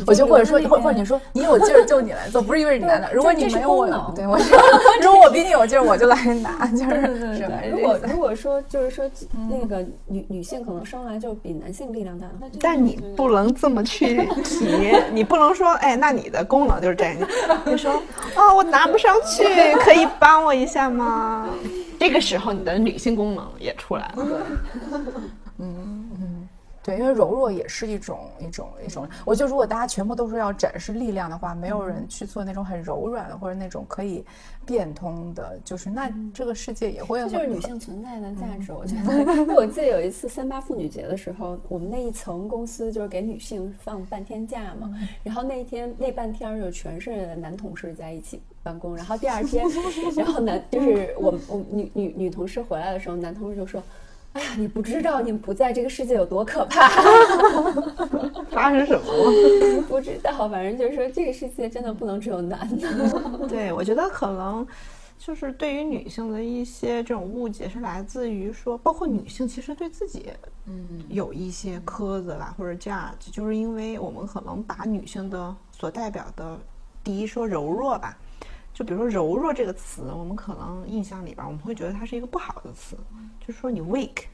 [0.05, 3.13] 我就或者说，或者你说 你有劲儿就你来做，不是因为你男的。
[3.13, 4.37] 如果你没有我，对我，
[5.01, 7.61] 如果我比你有劲儿，我就来拿，就是是吧？
[7.71, 9.09] 如果如果说就是说
[9.49, 12.27] 那个女女性可能生来就比男性力量大，
[12.59, 17.15] 但你不能这么去 提，你不能说哎，那你的功能就是这样。
[17.65, 17.91] 你说
[18.35, 19.43] 啊，我拿不上去，
[19.79, 21.47] 可以帮我一下吗？
[21.99, 24.16] 这个时候，你的女性功能也出来了。
[25.59, 26.49] 嗯嗯，
[26.83, 29.07] 对，因为柔弱也是一种一种一种。
[29.25, 34.23] 我觉得如果大家全部都是要展示力量的话，没有人去做那种很柔软的或者那种可以
[34.65, 38.71] 变通的，就是那这个世界也会这就是女性存在的价值。
[38.71, 44.93] 我觉得，我记得有一次三八妇女节的时候，我们那一层公司就是给女性放半天假嘛，
[45.23, 49.65] 然后那一天那半天就全是男同事在一起办公，然后第二天，
[50.15, 53.81] 然后男就是我们我女女女同事回来的时候，男同事就说。
[54.33, 56.87] 哎呀，你不知道你们不在这个世界有多可怕！
[58.51, 59.81] 发生什么了？
[59.89, 62.87] 不知道，反正就是说这个世界真的不能只有男的。
[63.49, 64.65] 对，我觉得可能
[65.17, 70.27] 就是对于女性的一些这种误解是来自于说，包括女性其实对自己
[70.67, 76.59] 嗯有一些苛责吧，或者 judge，就是因为我们可能把女性的所代表的，
[77.03, 78.15] 第一说柔弱吧。
[78.77, 82.95] 就比如说“柔弱”这个词，我们可能印象里边，我们会觉得它是一个不好的词，
[83.39, 84.25] 就是说你 weak，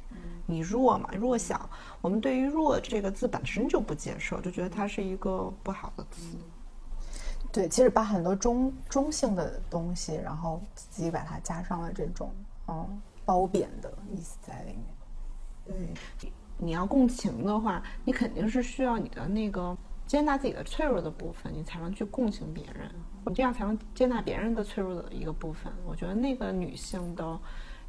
[0.46, 1.70] 你弱嘛，弱小。
[2.02, 6.36] 我们对于“弱”这个字本身就不接受，就觉得它是一个不好的词。
[7.54, 12.30] 对，其实把很多中中性的东西，然后自己把它加上了这种
[12.68, 15.96] 嗯褒贬的意思在里面。
[16.20, 22.92] 对，你要共情的话，你肯定是需要你的那个接纳自己的脆弱的部分，你才能去共情别人。
[23.26, 25.72] 你这样才能接纳别人的脆弱的一个部分。
[25.86, 27.40] 我觉得那个女性的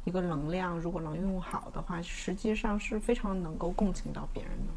[0.03, 4.73] 一个能量，如果能用好的话，实际上是非常能够共情到别人的。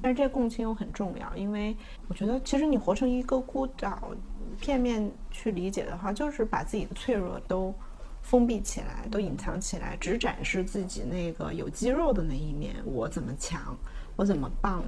[0.00, 1.76] 但是这共情又很重要，因为
[2.06, 4.12] 我觉得其实你活成一个孤岛，
[4.60, 7.74] 片面去理解的话，就是把自己的脆弱都
[8.22, 12.76] 封闭起来，都隐藏起来，只展示自己那个有肌肉的那一面。
[12.84, 13.76] 我怎么强？
[14.14, 14.84] 我怎么棒？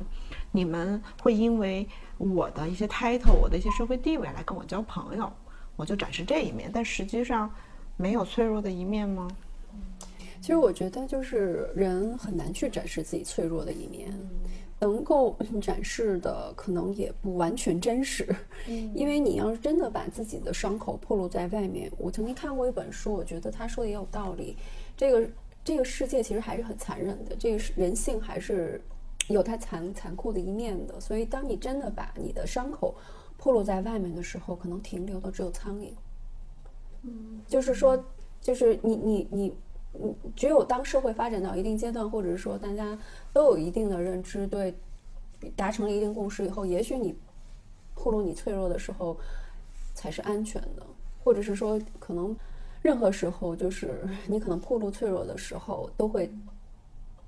[0.52, 1.88] 你们会因为？
[2.22, 5.32] 我的一些 title，我的一些社会地位来跟我交朋友，
[5.74, 6.70] 我就展示这一面。
[6.70, 7.50] 但实际上，
[7.96, 9.26] 没有脆弱的一面吗？
[10.38, 14.12] 其实我觉得，就是人很难去展示自己脆弱的一面，
[14.78, 18.28] 能够展示的可能也不完全真实。
[18.66, 24.54] 因为你要是真的把自己的伤口暴露在外面，我曾经看过一本书，我觉得他说的也有道理。
[24.94, 25.26] 这个
[25.64, 28.78] 这个世界其实还是很残忍的，这个人性还是。
[29.32, 32.94] 有它残残酷的一面的，所以当你真的把你的伤口
[33.38, 35.92] 暴露在外面的时候，可能停留的只有苍蝇。
[37.02, 38.04] 嗯，就是说，
[38.40, 39.54] 就是你你你
[39.92, 42.98] 你，只有当社会发展到一定阶段，或者是说大家
[43.32, 44.74] 都有一定的认知，对，
[45.56, 47.16] 达成了一定共识以后，也许你
[47.94, 49.16] 暴露你脆弱的时候
[49.94, 50.84] 才是安全的，
[51.24, 52.36] 或者是说，可能
[52.82, 56.30] 任何时候，就是 你可能暴露脆弱的时候，都会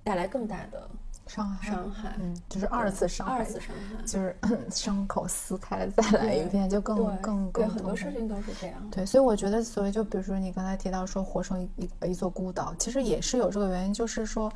[0.05, 0.91] 带来更大的。
[1.35, 4.37] 伤害，伤害，嗯，就是二次伤害，二次伤害，就是
[4.69, 8.91] 伤口撕开了再来一遍，就更更更很多事情都是这样。
[8.91, 14.53] 对，所以我觉得，所以就比如说你刚才提到说活成一一座孤岛，其实也是有这个原因，就是说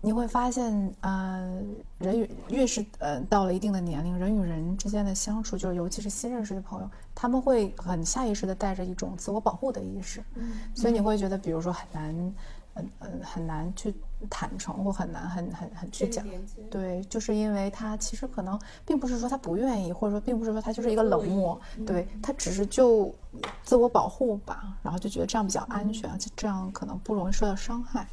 [0.00, 1.62] 你会发现，呃，
[1.98, 12.34] 人与越是呃到了一定的年龄，人与人之间的相处，就是尤其是新认识的朋友，他们会很下意识的带着一种自我保护的意识，嗯，所以你会觉得，比如说很难。
[12.76, 13.94] 很嗯很难去
[14.28, 16.22] 坦诚或很难很很很去讲，
[16.70, 23.14] 对，就是因为他其实可能并不是说他不愿意，或者说并不是说他就是一个冷漠，对他只是就
[23.62, 28.06] 自我保护吧，然后就觉得这样比较安全，而且这样可能不容易受到伤害，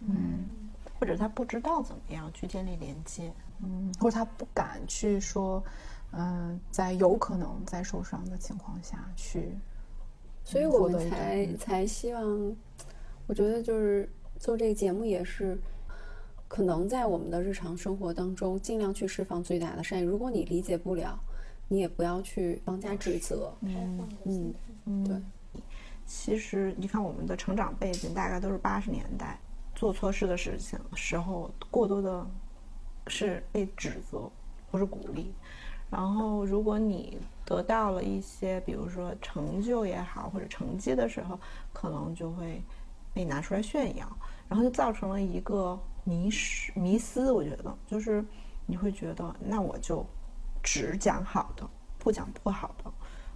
[0.00, 0.44] 嗯，
[1.00, 5.60] 或者他不知道怎么样去建立连接，嗯，或者他不敢去说，
[6.12, 9.58] 嗯，在有可能在受伤的情况下去，
[10.44, 12.56] 所以我们才才希望。
[13.28, 15.60] 我觉得就是做这个节目也是，
[16.48, 20.02] 可能在我们的日常生活当中尽量去释放最大的善意。
[20.02, 21.20] 如果你理解不了，
[21.68, 23.52] 你也不要去妄加指责。
[23.60, 24.08] 嗯
[24.86, 25.62] 嗯，对。
[26.06, 29.38] 其实你看我们的成长背景大概都是八十年代，
[29.74, 32.26] 做错事的事情时候，过多的
[33.08, 34.30] 是被指责，
[34.70, 35.34] 不是鼓励。
[35.90, 41.38] 然后如果你得到了一些，比如说成就也好，或者成绩的时候，
[41.74, 42.62] 可能就会。
[43.18, 44.06] 可以拿出来炫耀，
[44.48, 47.32] 然后就造成了一个迷失、迷思。
[47.32, 48.24] 我觉得就是
[48.64, 50.06] 你会觉得，那我就
[50.62, 52.88] 只讲好的，不讲不好的，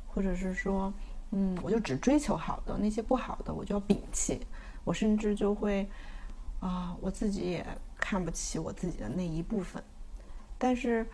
[0.07, 0.95] 或者是说，
[1.33, 4.47] 嗯，我就只追求好的，那些不好的我就要摒弃。
[4.85, 5.91] 我甚至就会
[6.61, 7.67] 啊，我自己也
[7.97, 9.83] 看不起我自己的那一部分。
[10.59, 11.05] 但是。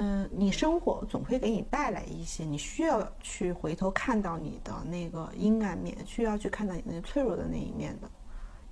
[0.00, 8.08] 嗯，你生活总会给你带来一些，你需要去回头看到你的那个阴暗面，需要去看到你那脆弱的那一面的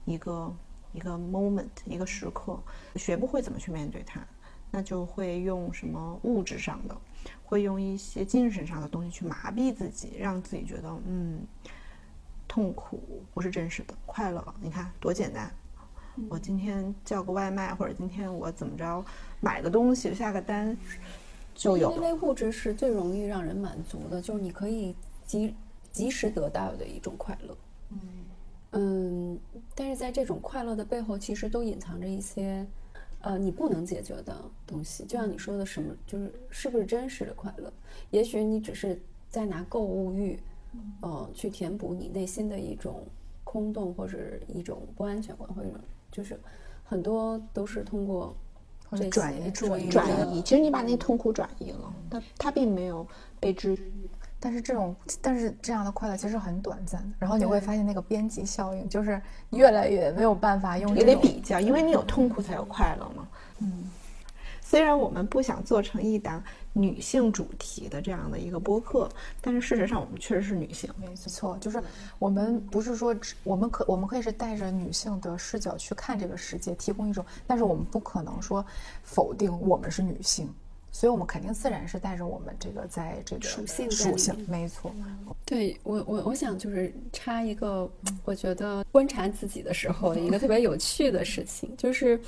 [0.04, 0.54] 一个
[0.92, 2.58] 一个 moment，一个时刻，
[2.94, 4.20] 学不会怎么去面对它，
[4.70, 6.96] 那就会用什么物质上的，
[7.44, 11.44] 会用一些精神上的东西去麻痹自己，让自己觉得嗯，
[12.46, 15.52] 痛苦不是真实的，快乐你看多简单，
[16.28, 19.04] 我今天叫个外卖，或者今天我怎么着
[19.40, 20.74] 买个东西下个单
[21.56, 22.00] 就有因。
[22.00, 24.94] 为物质是最容易让人满足的，就是你可以
[25.24, 25.52] 及
[25.90, 27.56] 及时得到的一种快乐。
[28.72, 29.38] 嗯，
[29.74, 32.66] 但是在这种快乐的背后，其实都隐藏着一些，
[33.20, 35.04] 呃，你不能解决的东西。
[35.04, 37.72] 就像你说的，什么就是是不是真实的快乐？
[38.10, 39.00] 也许你只是
[39.30, 40.38] 在拿购物欲，
[41.00, 43.02] 呃，去填补你内心的一种
[43.44, 45.70] 空洞，或者一种不安全感，或者
[46.12, 46.38] 就是
[46.84, 48.36] 很多都是通过
[48.88, 53.06] 或者转移些注意力转移，其实你把那痛苦转移了，但它并没有
[53.40, 53.92] 被治愈。
[54.38, 57.02] 但是这种，但是这样的快乐其实很短暂。
[57.18, 59.20] 然后你会发现那个边际效应，就是
[59.50, 63.26] 越来越没有办法用也得比较，因为你有痛苦才有快乐嘛。
[63.60, 63.90] 嗯，
[64.68, 66.42] 虽然我们不想做成一档
[66.72, 69.08] 女性主题的这样的一个播客，
[69.40, 70.90] 但是事实上我们确实是女性。
[70.98, 71.80] 没错，就是
[72.18, 78.66] 我们不是说只我们可我们可以是带着女性的视角去看这个世界，提供一种，但是我们不可能说
[79.04, 80.52] 否定我们是女性，
[80.90, 84.92] 所以我们肯定自然是带着我们这个在这个属性属性，没错，
[85.44, 87.88] 对我，我我想就是插一个，
[88.24, 92.20] 我觉得观察自己的时候的一个特别有趣的事情，就是，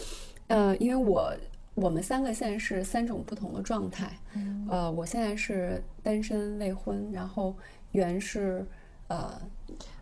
[0.46, 1.34] 呃，因为我
[1.80, 4.18] 我们三个现在是三种不同的状态，
[4.68, 7.56] 呃，我现在是单身未婚，然后
[7.92, 8.66] 袁是
[9.06, 9.40] 呃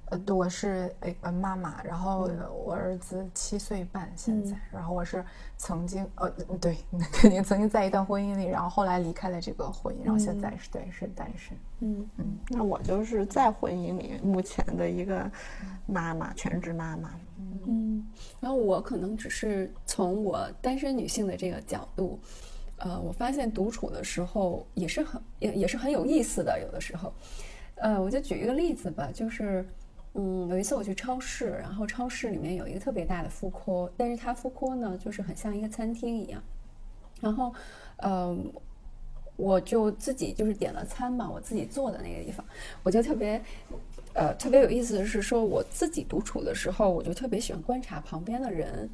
[0.08, 2.30] 呃，对我是呃呃妈妈，然后
[2.64, 5.24] 我儿子七岁半现在，然后我是
[5.56, 6.30] 曾经呃
[6.60, 6.78] 对，
[7.12, 12.08] 肯定曾经在一段婚姻里，然后后来离开了这个婚姻，然后现在是对是单身，嗯。
[12.48, 15.28] 那我就是在婚姻里目前的一个
[15.86, 17.10] 妈妈，全职妈妈。
[17.66, 18.06] 嗯，
[18.38, 22.20] 然后我可能只是从我单身女性的这个角度，
[22.76, 27.12] 呃，我发现独处的时候也是很也也是很有意思的，有的时候，
[27.74, 29.66] 呃，我就举一个例子吧，就是。
[30.18, 36.42] 嗯，有一次我去超市，然后超市里面有一个特别大的副科，但是它副科呢，就是很像一个餐厅一样。
[37.20, 37.52] 然后，
[37.98, 38.34] 呃，
[39.36, 42.42] 我就自己就是点了餐嘛，我自己坐的那个地方，
[42.82, 43.38] 我就特别，
[44.14, 48.88] 呃，特别有意思的是，说我自己独处的时候，我就特别喜欢观察旁边的人。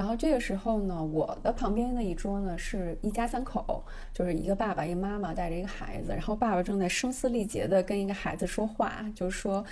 [0.00, 3.84] 然后这个时候呢，我的旁边的一桌呢是一家三口，
[4.14, 9.62] 就是一个爸爸一个妈妈带着一个孩子，然后爸爸正在声嘶力竭地跟一个孩子说话，就是说，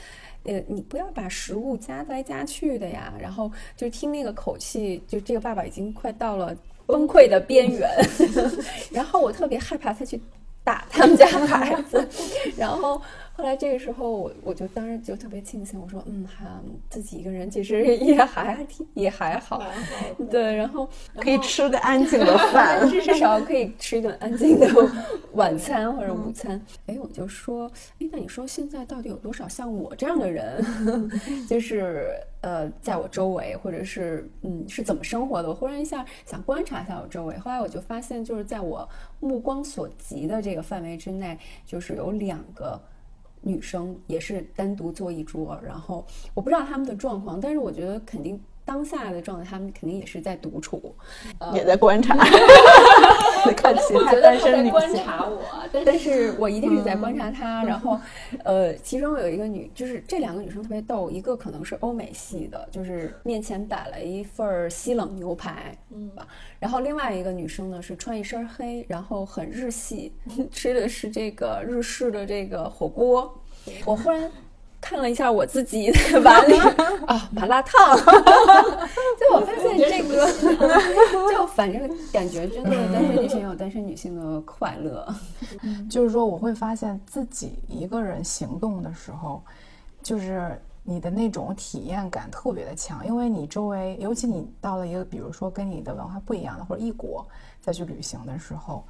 [0.43, 3.11] 呃，你不要把食物夹来夹去的呀。
[3.19, 6.55] 然后就听那个口气，就这个爸爸已经快到了
[6.85, 7.89] 崩溃的边缘，
[8.93, 10.21] 然后我特别害怕他去
[10.63, 12.07] 打他们家孩子，
[12.55, 13.01] 然后
[13.39, 16.61] 后来这个时候我我就当时就特别庆幸，我说嗯哈，
[16.91, 19.63] 自己一个人其实也还挺 也还好，
[20.29, 22.85] 对，然后可以吃个安静的饭。
[22.91, 24.67] 至少可以吃一顿安静的
[25.35, 26.61] 晚餐或者午餐。
[26.87, 27.71] 哎，我就说，
[28.01, 30.61] 哎，那你说现在到底有多少像我这样的人，
[31.49, 32.11] 就是
[32.41, 35.49] 呃，在我周围，或者是嗯是怎么生活的？
[35.49, 38.89] 我忽然一下想观察一下我周围，后来我就发现，就是在我
[39.21, 42.77] 目光所及的这个范围之内，就是有两个。
[43.43, 50.95] 女生也是单独坐一桌，然后我不知道他们的状况，但是我觉得肯定当下的状态，他们肯定也是在独处，
[51.55, 52.15] 也在观察，
[53.57, 54.95] 看其他单身女在观。
[54.95, 55.43] 察我，
[55.73, 57.65] 但但是我一定是在观察他。
[57.65, 57.99] 然后，
[58.45, 66.29] 呃，其中有一个女，就是这两个女生特别逗，一个可能是欧美系的，就是面前摆了一份儿西冷牛排，嗯吧。
[66.59, 70.13] 然后另外一个女生呢是穿一身黑，然后很日系，
[70.53, 73.35] 吃的是这个日式的这个火锅。
[73.87, 74.31] 我忽然。
[74.81, 76.57] 看了一下我自己的 碗里
[77.07, 77.97] 啊，麻辣烫，
[79.19, 80.27] 就我发现这个，
[81.35, 85.07] 就反正感觉真的单身女性有单身女性的快乐。
[85.91, 89.43] 就是说我会发现自己一个人行动的时候，
[90.03, 97.27] 就是你的那种体验感特别的强，因为你周围，尤其你到了一个比如说跟你的文化不一样的或者异国
[97.61, 98.85] 再去旅行的时候。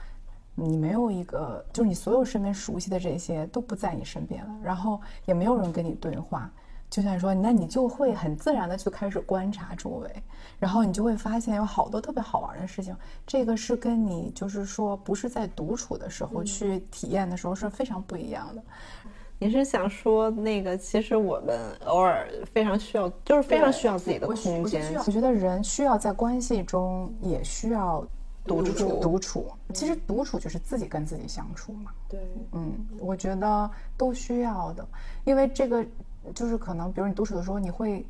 [0.61, 6.51] 你没有一个，就是你所有身边熟悉的这些都不在你身边了，然后也没有人跟你对话，
[6.91, 10.11] 就像说，那你就会很自然的去开始观察周围，
[10.59, 12.97] 然后你就会发现有好多特别好玩的事情。
[13.27, 18.63] 这个是跟你就是说不是在独处的时候去体验的时候是非常不一样的。
[19.41, 20.77] 你是想说那个？
[20.77, 21.57] 其实我们
[21.87, 24.93] 偶尔非常需要，就是非常需要自己的空间。
[25.07, 28.05] 我觉得人需要在关系中也需要
[28.49, 31.93] 独处独处，其实独处就是自己跟自己相处嘛。
[32.09, 32.21] 对，
[32.53, 34.87] 嗯，我觉得都需要的，
[35.25, 35.85] 因为这个
[36.35, 38.05] 就是可能，比如你独处的时候，你会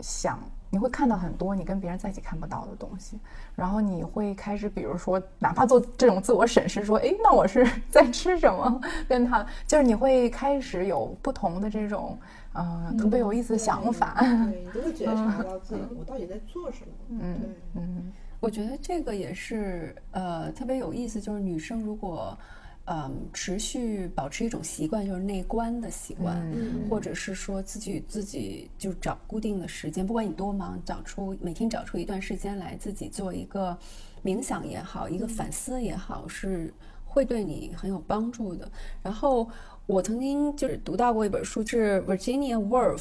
[0.00, 0.38] 想，
[0.70, 3.18] 你会看到很多你跟别人在一起看不到的东西，
[3.54, 8.80] 然后你会开始，比如说，哪怕做这种自我审视，说，哎，那我是 在吃什么？
[9.08, 12.18] 跟他，就是你会开始有不同的这种，
[12.54, 14.16] 呃，特别有意思的想法。
[14.18, 17.18] 对，你都会觉察 到自己，我到底在做什么？
[17.20, 17.40] 嗯
[17.74, 18.12] 嗯，
[18.44, 22.38] 我觉得这个也是呃特别有意思，就是女生如果。
[22.86, 26.46] 嗯，持续保持一种习惯，就是内观的习惯，
[26.90, 33.74] 或者是说自己自己就找固定的时间，不管你多忙，找出每天找出一段时间来自己做一个
[34.22, 36.70] 冥想也好，一个反思也好，是
[37.06, 38.70] 会对你很有帮助的。
[39.02, 39.48] 然后
[39.86, 43.00] 我曾经就是读到过一本书，是 Virginia Woolf，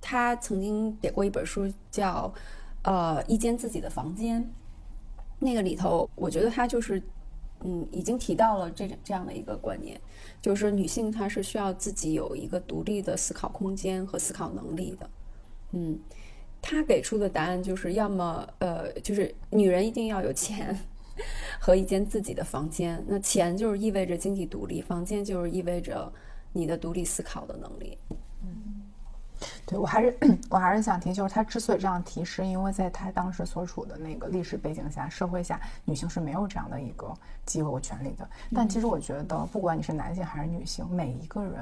[0.00, 2.32] 她曾经写过一本书叫
[2.88, 4.40] 《呃一间自己的房间》，
[5.38, 7.02] 那个里头，我觉得他就是。
[7.64, 10.00] 嗯，已经提到了这这样的一个观念，
[10.40, 15.10] 就是女性她是需要自己有一个独立的思考空间和思考能力的。
[15.72, 15.98] 嗯，
[16.62, 20.78] 他给出的答案就是要么呃，就是女人一定要有钱
[21.58, 23.04] 和一间自己的房间。
[23.08, 26.12] 那钱就是意味着经济独立，房间就是意味着
[26.52, 27.98] 你的独立思考的能力。
[29.68, 30.16] 对我还是
[30.48, 37.12] 我还是想提，就是他之所以这样提，是因为在他当时所处的那个历史背景下、社会下，女性是没有这样的一个
[37.44, 38.26] 机会和权利的。
[38.54, 41.52] 但其实我觉得，不管你是男性还是女性，每一个人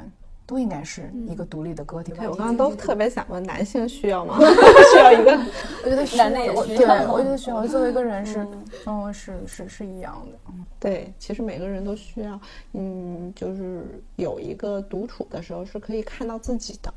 [0.47, 2.13] 都应该是一个独立的个体。
[2.13, 4.39] 对我刚刚都特别想问，男性需要吗？
[4.95, 5.33] 需要一个？
[5.85, 6.97] 我觉得男的也需要。
[6.97, 7.67] 对，我觉得需要。
[7.67, 8.47] 作为一个人是，
[8.87, 10.39] 嗯，是是是一样的。
[10.79, 12.39] 对，其实每个人都需要，
[12.75, 16.95] 嗯，就是有一个独处的时候是可以看到自己的。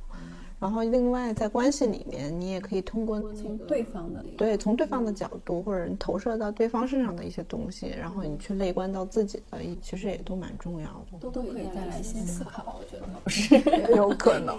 [0.59, 11.17] 然后，另外在关系里面，你也可以通过从对方的对从对方的角度，或者你投射到对方身上的一些东西，然后你去内观到自己的，其实也都蛮重要的。
[11.21, 13.55] 都都可以再来先思考，我觉得不是
[13.95, 14.53] 有可能。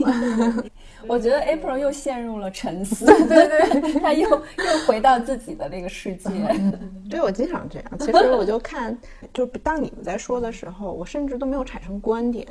[1.07, 6.30] 我觉得 April 又陷入了沉思，对 对，他又又回到自己的那个世界。
[7.11, 7.98] 对，我经常这样。
[7.98, 8.96] 其实我就看，
[9.34, 12.46] 就当你们在说的时候，我甚至都没有产生观点。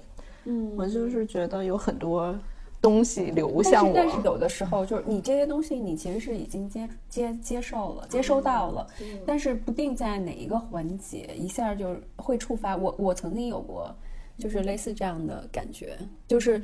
[0.46, 2.38] 嗯，我就是觉得有很多。
[2.82, 8.88] 东西流向我，但是有的时候就是你这些东西，你其实是已经接接接受了，接收到了，
[9.26, 12.78] 但是不定在哪一个环节一下就会触发。
[12.78, 13.94] 我我曾经有过，
[14.38, 16.62] 就是类似这样的感觉，就是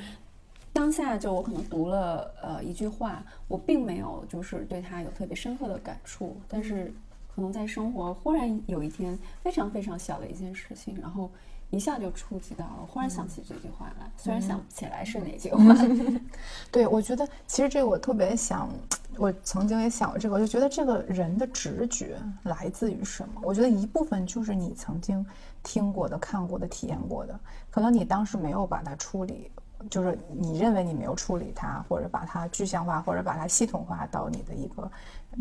[0.71, 6.93] 当下就我可能读了呃一句话，我并没有就是对它有特别深刻的感触，但是
[7.35, 11.29] 可能在生活忽然有一天非常非常小的一件事情，然后。
[11.69, 15.63] 一下就触及到了，忽然想起这句话来，虽然想不起来是哪句话。
[16.71, 18.69] 对，我觉得其实这个我特别想，
[19.17, 23.41] 我曾经也想过这个，我就觉得这个人的直觉来自于什么？
[23.43, 25.25] 我觉得一部分就是你曾经
[25.63, 27.39] 听过的、看过的、体验过的，
[27.69, 29.51] 可能你当时没有把它处理。
[29.87, 34.89] 就是你认为你没有处理它，或者把它具象化，或者把它系统化到你的一个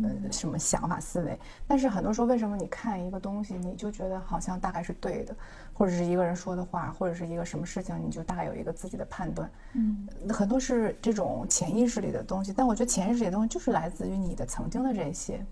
[0.03, 1.39] 呃什么想法思维。
[1.67, 5.37] 但是很多时候，为什么你看一个东西，你就觉得好像大概是对的，
[5.73, 9.51] 或者是一个人说的话，或者是一个什么事情，你就大概有一个自己的判断。
[9.75, 12.53] 嗯，很多是这种潜意识里的东西。
[12.57, 15.45] 但我觉得潜意识里的东西就是来自于你的曾经的这些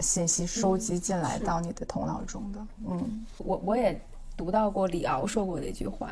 [0.00, 2.66] 信息收集进来到你的头脑中的。
[2.88, 4.00] 嗯，我我也
[4.36, 6.10] 读到过李敖说过的一句话。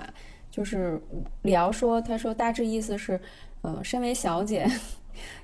[0.50, 1.00] 就是
[1.40, 3.18] 李敖说，他说大致意思是，
[3.62, 4.70] 呃，身为小姐，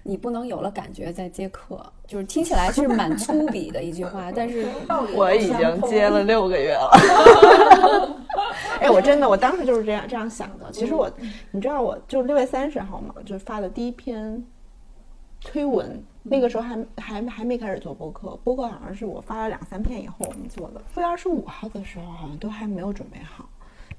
[0.03, 4.67] 你不能有了感觉再接客，就是听起来是蛮粗鄙的一句话，但是
[5.15, 6.91] 我已经接了六个月了。
[8.81, 10.71] 哎，我真的，我当时就是这样这样想的。
[10.71, 11.11] 其实我，
[11.51, 14.45] 你知道，我就六月三十号嘛，就发的第一篇
[15.45, 20.81] 推文，那个时候还还还没开始做播客，播客好像是我发了两三篇以后我们做的。
[20.95, 23.49] 六月二十五号的时候，好像都还没有准备好。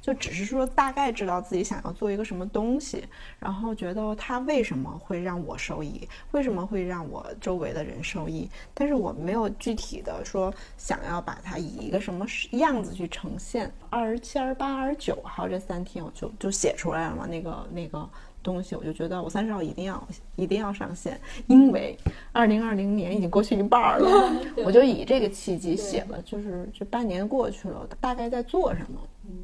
[0.09, 3.03] 就只是说大概知道自己想要做一个什么东西，
[3.37, 13.71] 然后觉得它为什么会让我受益，为什么会让我周围的人受益，但是我没有具体的说想要把它以一个什么样子去呈现。
[13.91, 18.09] 二十七、二十八、二十九号这三天，我就就写出来了嘛，那个那个
[18.41, 21.95] 东西，我就觉得我三十号一定要一定要上线，因为
[22.31, 28.99] 二零二零年已经过去一半了，我就以这个契机写了，就是这半年过去了，大概在做什么。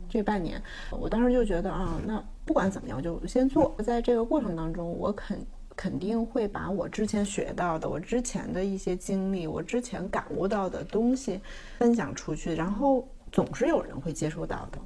[0.10, 0.62] 这半年，
[0.92, 3.76] 我当时就觉得啊，那不管怎么样，就先做。
[3.84, 11.40] 在这个过程当中，我肯肯定会把我之前学到的、我之前的一些经历、我之前感悟到的东西
[11.78, 14.80] 分享出去，然后总是有人会接收到的。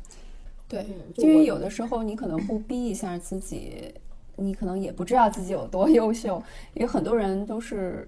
[0.68, 0.86] 对，
[1.16, 3.94] 因为有的时候你可能不逼一下自己，
[4.36, 6.42] 你可能也不知道自己有多 优秀。
[6.74, 8.08] 因为很多人都是，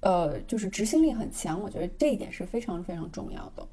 [0.00, 3.66] 呃，就是执行力很强，我觉得这一点是非常非常重要的。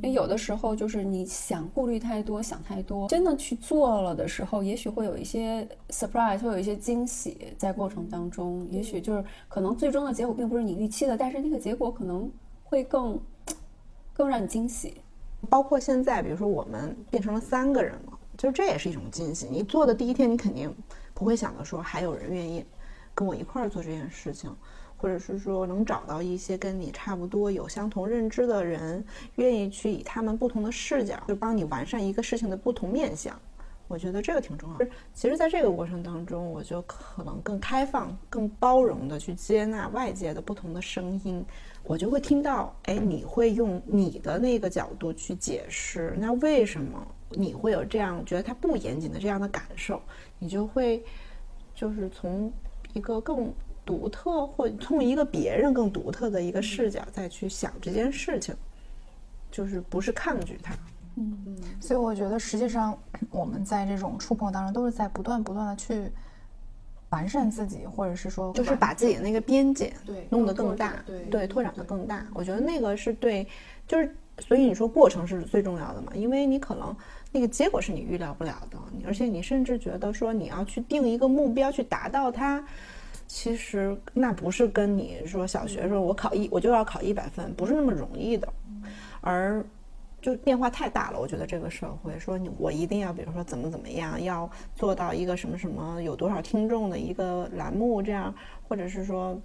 [0.00, 8.64] 因为有的时候就是你想顾虑太多，想太多，真的去做了的时候，也许会有一些 surprise，会有一些惊喜在过程当中。
[8.70, 12.30] 也许就是可能最终的结果并不是你预期的，但是那个结果可能
[12.62, 13.20] 会更
[14.12, 14.94] 更让你惊喜。
[15.50, 19.48] 包括现在，比如说我们变成了三个人了，就是这也是一种惊喜。
[19.50, 20.72] 你做的第一天，你肯定
[21.12, 22.64] 不会想到说还有人愿意
[23.14, 24.48] 跟我一块儿做这件事情。
[25.00, 29.02] 或者是说能找到一些跟你差不多有相同认知的人，
[29.36, 33.40] 愿意去以他们不同的视角，就帮你完善一个事情的不同面相，
[33.86, 34.86] 我觉得这个挺重要。
[35.14, 41.44] 其实，在这个过程当中，我就可能更开放、更包容的去接纳外界的不同的声音，
[41.84, 50.02] 我就会听到，哎，你会用你的那个角度去解释，那为什么你会有这样觉得它不严谨的这样的感受？
[50.40, 51.00] 你就会
[51.72, 52.52] 就是从
[52.94, 53.54] 一个更。
[53.88, 58.54] 独特，或从一个别人更独特的一个视角再去想这件事情，
[59.50, 60.74] 就是不是抗拒它。
[61.16, 61.56] 嗯嗯。
[61.80, 62.96] 所以我觉得，实际上
[63.30, 66.12] 我们在这种触碰当中，都是在不断不断的去
[67.08, 72.26] 完善自己，或者是说，就是把自己的那个边界对弄得更大，对对，拓展的更大。
[72.34, 73.48] 我觉得那个是对，
[73.86, 76.94] 就是所以你说过程是最重要的嘛，因为你可能
[77.32, 78.76] 那个结果是你预料不了的，
[79.06, 82.62] 而且你甚至觉得说你要去定一个目标去达到它。
[83.30, 88.48] 其实那不是跟你说小学时候我考一我就要考一百分，不是那么容易的，
[89.20, 89.62] 而
[90.22, 91.20] 就变化太大了。
[91.20, 98.34] 我觉得这个社会说你我一定要比如说怎么怎么样，要做到一个什么什么有多少听众的一个栏目这样，
[98.66, 99.38] 或者是说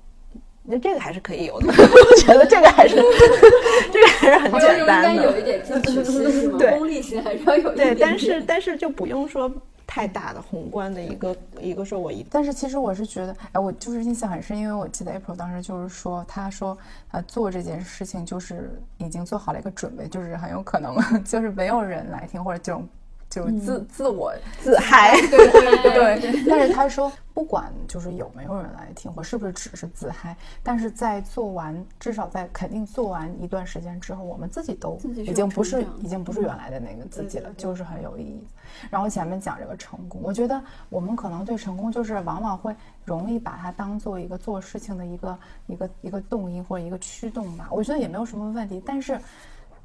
[0.63, 1.67] 那这个还是可以有的。
[1.75, 2.95] 我觉得这个还是
[3.91, 6.57] 这个还是很简单的，有一点自取心是吗？
[6.69, 7.93] 功利心还是要有一点。
[7.93, 9.51] 对，但是但是就不用说。
[9.93, 16.75] 太大的宏观的一个一个受，我一，但是其实我是觉得，哎，我就是印象很深，因为我记得 April 当时就是说，他说，
[17.11, 22.89] 呃，做这件事情就是已经做好了一个准备，就是很有可能 就是没有人来听，或者这种。
[23.33, 24.31] 就自自我
[24.61, 26.43] 自嗨，对对 对。
[26.47, 38.47] 但是他说，不管就是有没有人来听，或是不是只是自嗨，但是在做完，至少在肯定做完一段时间之后，我们自己都已经不是已经不是原来的那个自己了，就是很有意义。
[38.91, 47.67] 然后前面讲这个成功，我觉得我们可能对成功就是往往会容易把它当做一个做事情的一个一个一个动因或者一个驱动吧。
[47.71, 49.19] 我觉得也没有什么问题，但是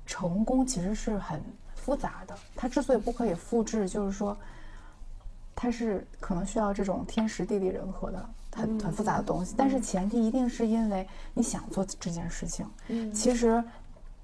[0.04, 1.40] 成功其实是很。
[1.88, 4.36] 复杂的，它之所以不可以复制，就是说，
[5.56, 9.54] 它是可能需要这种天时地利人和的很很复杂的东西。
[9.56, 12.68] 但是前提一定是因为你想做这件事情。
[12.88, 13.64] 嗯，其实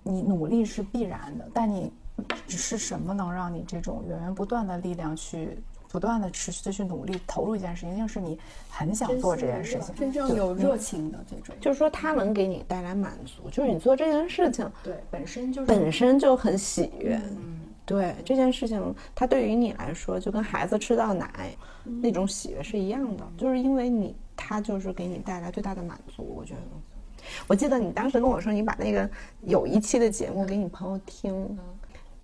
[0.03, 1.91] 你努力是必然的，但你
[2.47, 5.59] 只是什么能让你这种源源不断的力量去
[5.95, 8.37] 不断的持续的去努力投入一件事情，一定是你
[8.69, 17.15] 很想做这件事情，真正有热情的这种，就是说它能给你带来满足，就是你做这件事情对本身就是本身就很喜悦。
[17.15, 17.61] 嗯。
[17.87, 26.25] 对这件事情，它对于你来说就跟孩子吃到奶那种喜悦是一样的，就是因为你，它就是给你带来最大的满足。
[26.35, 26.61] 我觉得，
[27.47, 29.09] 我记得你当时跟我说，你把那个
[29.43, 31.59] 有一期的节目给你朋友听，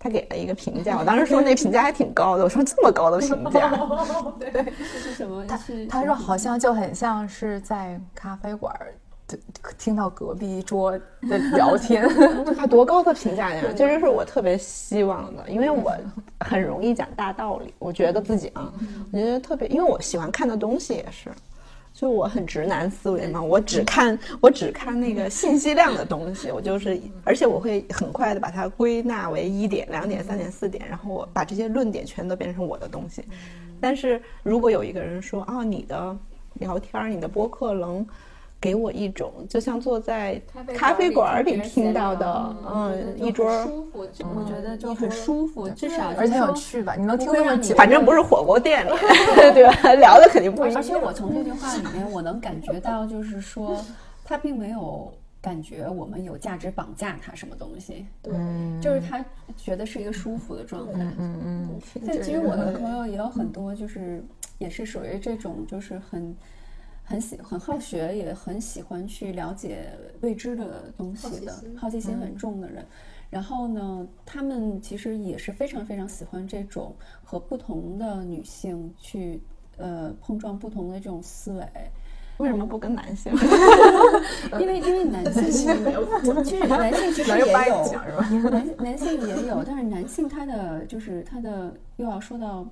[0.03, 3.69] 他给了一个评价，我当时说那评价还挺高的，我说这么高的评价，
[4.39, 5.45] 对， 这是什么？
[5.45, 8.75] 他他说好像就很像是在咖啡馆。
[9.77, 12.05] 听到隔壁桌的 聊天，
[12.57, 13.63] 他多高的评价呀！
[13.77, 15.95] 这就是我特别希望的，因为我
[16.41, 17.73] 很容易讲大道理。
[17.79, 18.69] 我觉得自己啊，
[19.09, 21.31] 我觉得特别，因为我喜欢看的东西也是，
[22.01, 33.23] 就我很直男思维嘛，我只看我只看那个信息量的东西，我就是，而且我会很快的把它归纳为一点、两点、三点、四点，然后我把这些论点全都变成我的东西。
[33.79, 36.17] 但是如果有一个人说啊，你的
[36.55, 38.03] 聊天、你的播客能。
[38.61, 40.39] 给我一种就像坐在
[40.77, 46.93] 咖啡馆里听到的，嗯，一桌舒服，我觉得就很舒服，至少而且有趣吧？
[46.95, 48.91] 你能听那么久，反正不是火锅店里，
[49.55, 49.93] 对吧？
[49.95, 50.77] 聊的肯定不一样。
[50.77, 53.83] 而 且我从这句话里面，我能感觉到，就是说
[54.23, 58.31] 他并没有感觉我们有价值绑架他什么东西，对，
[58.79, 59.25] 就是他
[59.57, 60.99] 觉得是一个舒服的状态。
[60.99, 61.81] 嗯嗯嗯。
[62.05, 64.23] 但其实我的朋友也有很多，就是
[64.59, 66.35] 也是属于这种，就是很。
[67.11, 69.91] 很喜很好学，也很喜欢去了解
[70.21, 72.85] 未知的东西的，好奇心很重的人。
[73.29, 79.41] 然后呢，他们其实也是非常非常喜欢这种和不同的女性去
[79.77, 81.65] 呃碰撞不同的这种思维。
[82.37, 83.31] 为什么不跟男性？
[84.59, 87.85] 因为因为男性其实男性其实 也有，
[88.49, 92.65] 男男性也有，但是男性他的就是他的又要说到。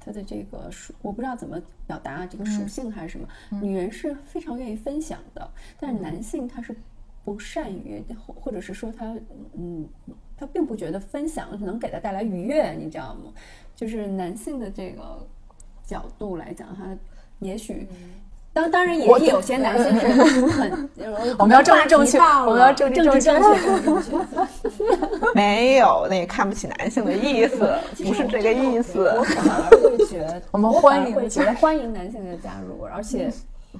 [0.00, 3.28] 他的这个属，我不知道怎么表达这个属性还是什么。
[3.60, 5.48] 女人是非常愿意分享的，
[5.78, 6.74] 但是男性他是
[7.24, 9.14] 不善于，或或者是说他
[9.52, 9.86] 嗯，
[10.36, 13.32] 他并不觉得分享能给他带来愉悦，你知道吗？
[13.76, 15.26] 就是男性的这个
[15.84, 16.96] 角度来讲，他
[17.38, 17.86] 也许。
[18.52, 20.08] 当当然也有些男性是
[20.46, 20.90] 很，
[21.38, 23.30] 我们要政治正确，我们要政治正确。
[25.34, 27.72] 没有，那看不起男性的意思，
[28.04, 29.04] 不是这个意思。
[29.16, 33.32] 我反而会觉得， 我们欢迎，会觉得欢迎男性的加入，而且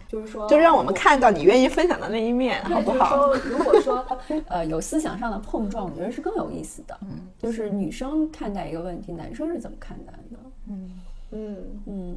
[0.09, 3.33] 就是说，就让我们看到你愿意分享的那一面，好不好？
[3.35, 4.07] 如果说
[4.47, 6.97] 呃有思想上的碰撞，我觉得是更有意思的。
[7.03, 10.39] 嗯，就是女生看待一个问题，男生是怎么看待的？
[10.68, 10.91] 嗯
[11.33, 11.57] 嗯
[11.87, 12.16] 嗯。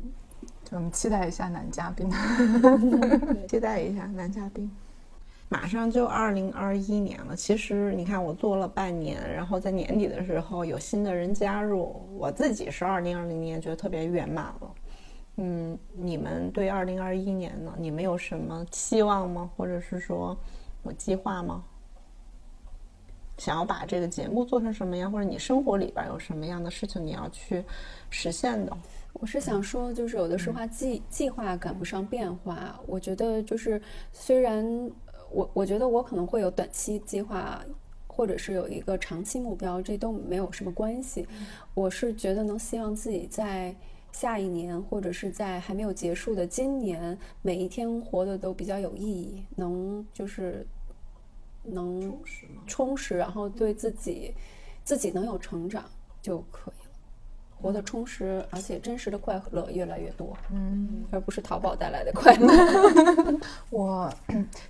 [0.76, 2.10] 我们期待一下男嘉宾，
[3.48, 4.70] 期待一下男嘉宾。
[5.48, 14.76] 马上就二零二一年了，其实你看我做了半年，然后在年底的时候有新的人加入，我自己是二零二零年觉得特别圆满了。
[15.36, 17.72] 嗯，你们对二零二一年呢？
[17.78, 19.48] 你们有什么期望吗？
[19.56, 20.36] 或者是说
[20.86, 21.64] 有计划吗？
[23.38, 25.12] 想要把这个节目做成什么样？
[25.12, 27.64] 或者你生活里边有什么样的事情你要去
[28.10, 28.76] 实现的？
[29.14, 32.80] 我是想说，就是有的时候计计划赶不上变化。
[32.86, 34.92] 我觉得就是虽然
[35.32, 37.64] 我我觉得我可能会有短期计划，
[38.08, 41.26] 或者是有一个长期目标，这都没有什么关系。
[41.74, 43.74] 我是觉得能希望自己在
[44.12, 50.68] 下一年，或者是在还没有结束的今年，每一天活得都比较有意义，能就是
[51.64, 52.20] 能
[52.68, 54.34] 充实，然后对自己
[54.84, 55.86] 自己能有成长
[56.22, 56.83] 就可以。
[57.64, 62.50] 活得充实，而且真实的快乐越来越多，嗯，而不是淘宝带来的快乐。
[63.72, 64.14] 我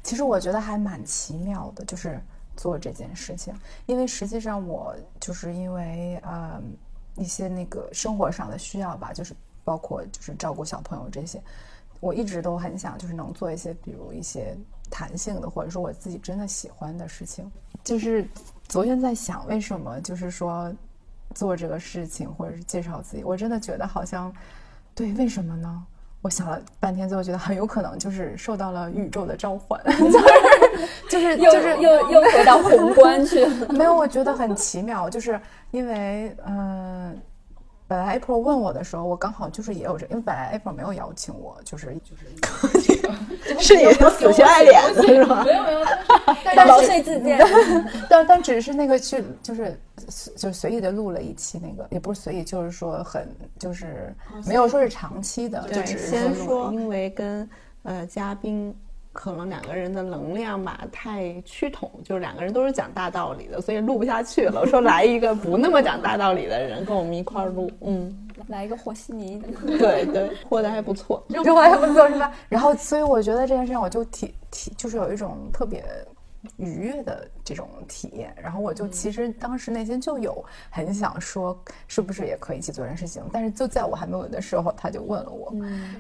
[0.04, 2.22] 其实我觉得还蛮奇妙的，就是
[2.56, 3.52] 做这件事情，
[3.88, 6.62] 因为实际上我就是因为呃
[7.16, 9.34] 一些那个生活上的需要吧，就是
[9.64, 11.42] 包括就是照顾小朋友这些，
[12.00, 14.56] 我一直都很想就是能做一些比如一些
[14.92, 17.52] 弹性的，或者说我自己真的喜欢的事情。
[17.84, 18.24] 就是
[18.68, 20.72] 昨天在想，为什么就是说。
[21.34, 24.34] 做这个事情，或者是介绍自己，我真的觉得好像，
[24.96, 25.84] 对，为什么呢？
[26.22, 29.82] 我想了半天，最后觉得很有可能就是受到了宇宙的召唤，
[31.10, 33.68] 就是就是就是又又回到宏观去了。
[33.74, 35.40] 没有，我觉得很奇妙，就是
[35.72, 37.20] 因为嗯。
[37.86, 42.26] 本来 April 问我的时候，我刚好就是也有这，因为本来 April 没有邀请我，就是就是
[43.60, 45.44] 是你的死心爱脸是吗？
[45.46, 47.40] 没有没有，毛遂自荐。
[48.10, 49.80] 但但只是那个去就是
[50.36, 53.28] 就随意的录了一期那个，也不是随意，就是说很
[53.60, 57.50] 就是没有说是长期的，就只是先说，因为跟
[57.84, 58.76] 呃嘉宾。
[59.16, 64.66] 可能两个人的能量吧太趋同，就是两个人都是讲大道理的，所以录不下去了。
[64.66, 72.32] 说来一个不那么讲大道理的人跟我们一块儿录，嗯，来一个和稀泥的，对对，和的还不错， 和的还不错是吧？
[72.50, 75.84] 然后，所以我觉得这件事情我就体体就是有一种特别
[76.58, 78.34] 愉悦的这种体验。
[78.42, 81.58] 然后我就其实当时内心就有很想说，
[81.88, 83.24] 是不是也可以一起做这件事情？
[83.32, 85.54] 但是就在我还没有的时候，他就问了我，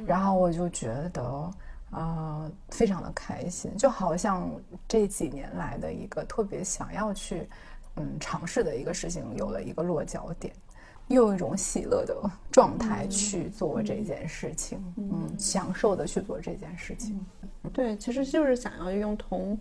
[0.06, 1.52] 然后我就觉得。
[1.96, 4.50] 啊，非常的开心，就好像
[4.88, 7.48] 这几年来的一个特别想要去，
[7.98, 10.52] 嗯，尝试的一个事情有了一个落脚点，
[11.10, 12.16] 用一种喜乐的
[12.52, 17.24] 状态去做这件事情，嗯，享受的去做这件事情。
[17.72, 19.60] 对，其实就是想要用同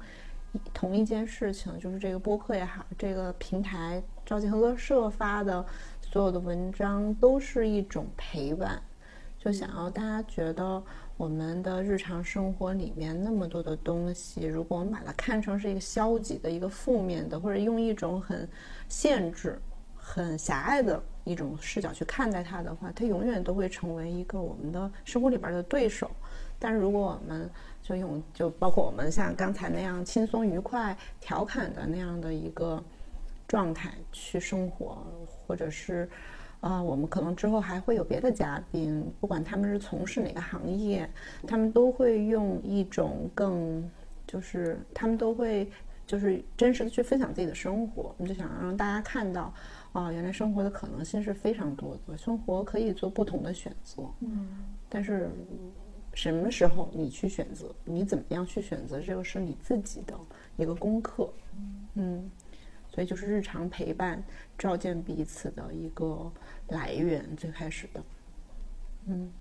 [0.72, 5.64] 同一件事情，就是这个播客也好，这个平台召集合作社发的
[6.00, 8.80] 所有的文章，都是一种陪伴，
[9.38, 10.82] 就想要大家觉得。
[11.18, 18.48] 我们的日常生活里面那么多的东西，如果我们把它看成是一个消极的、一个负面的，或者用一种很
[18.88, 19.60] 限制、
[20.14, 26.10] 很狭隘的一种视角去看待它的话，它永远都会成为一个我们的生活里边的对手。
[26.58, 27.48] 但是如果我们
[27.82, 32.82] 就用，就包括我们像刚才那样轻松、愉快、调侃的那样的一个
[33.48, 34.98] 状态去生活，
[35.46, 36.08] 或者是。
[36.60, 41.10] 啊，我们可能之后还会有别的嘉宾，不管他们是从事哪个行业，
[41.44, 43.82] 他们都会用一种更，
[44.28, 45.68] 就是他们都会
[46.06, 48.14] 就是真实的去分享自己的生活。
[48.16, 49.52] 我们就想让大家看到，
[49.92, 54.02] 啊，原来生活的可能性是非常多的，生活可以做不同的选择。
[54.20, 54.48] 嗯，
[54.88, 55.30] 但是
[56.14, 60.14] 什么时候你去选择，你怎么样去选择，这个是你自己的
[60.56, 61.32] 一个功课。
[61.94, 62.30] 嗯。
[62.94, 64.22] 所以就是日常陪伴、
[64.58, 66.30] 照见彼此的一个
[66.68, 68.04] 来源，最开始的，
[69.06, 69.32] 嗯。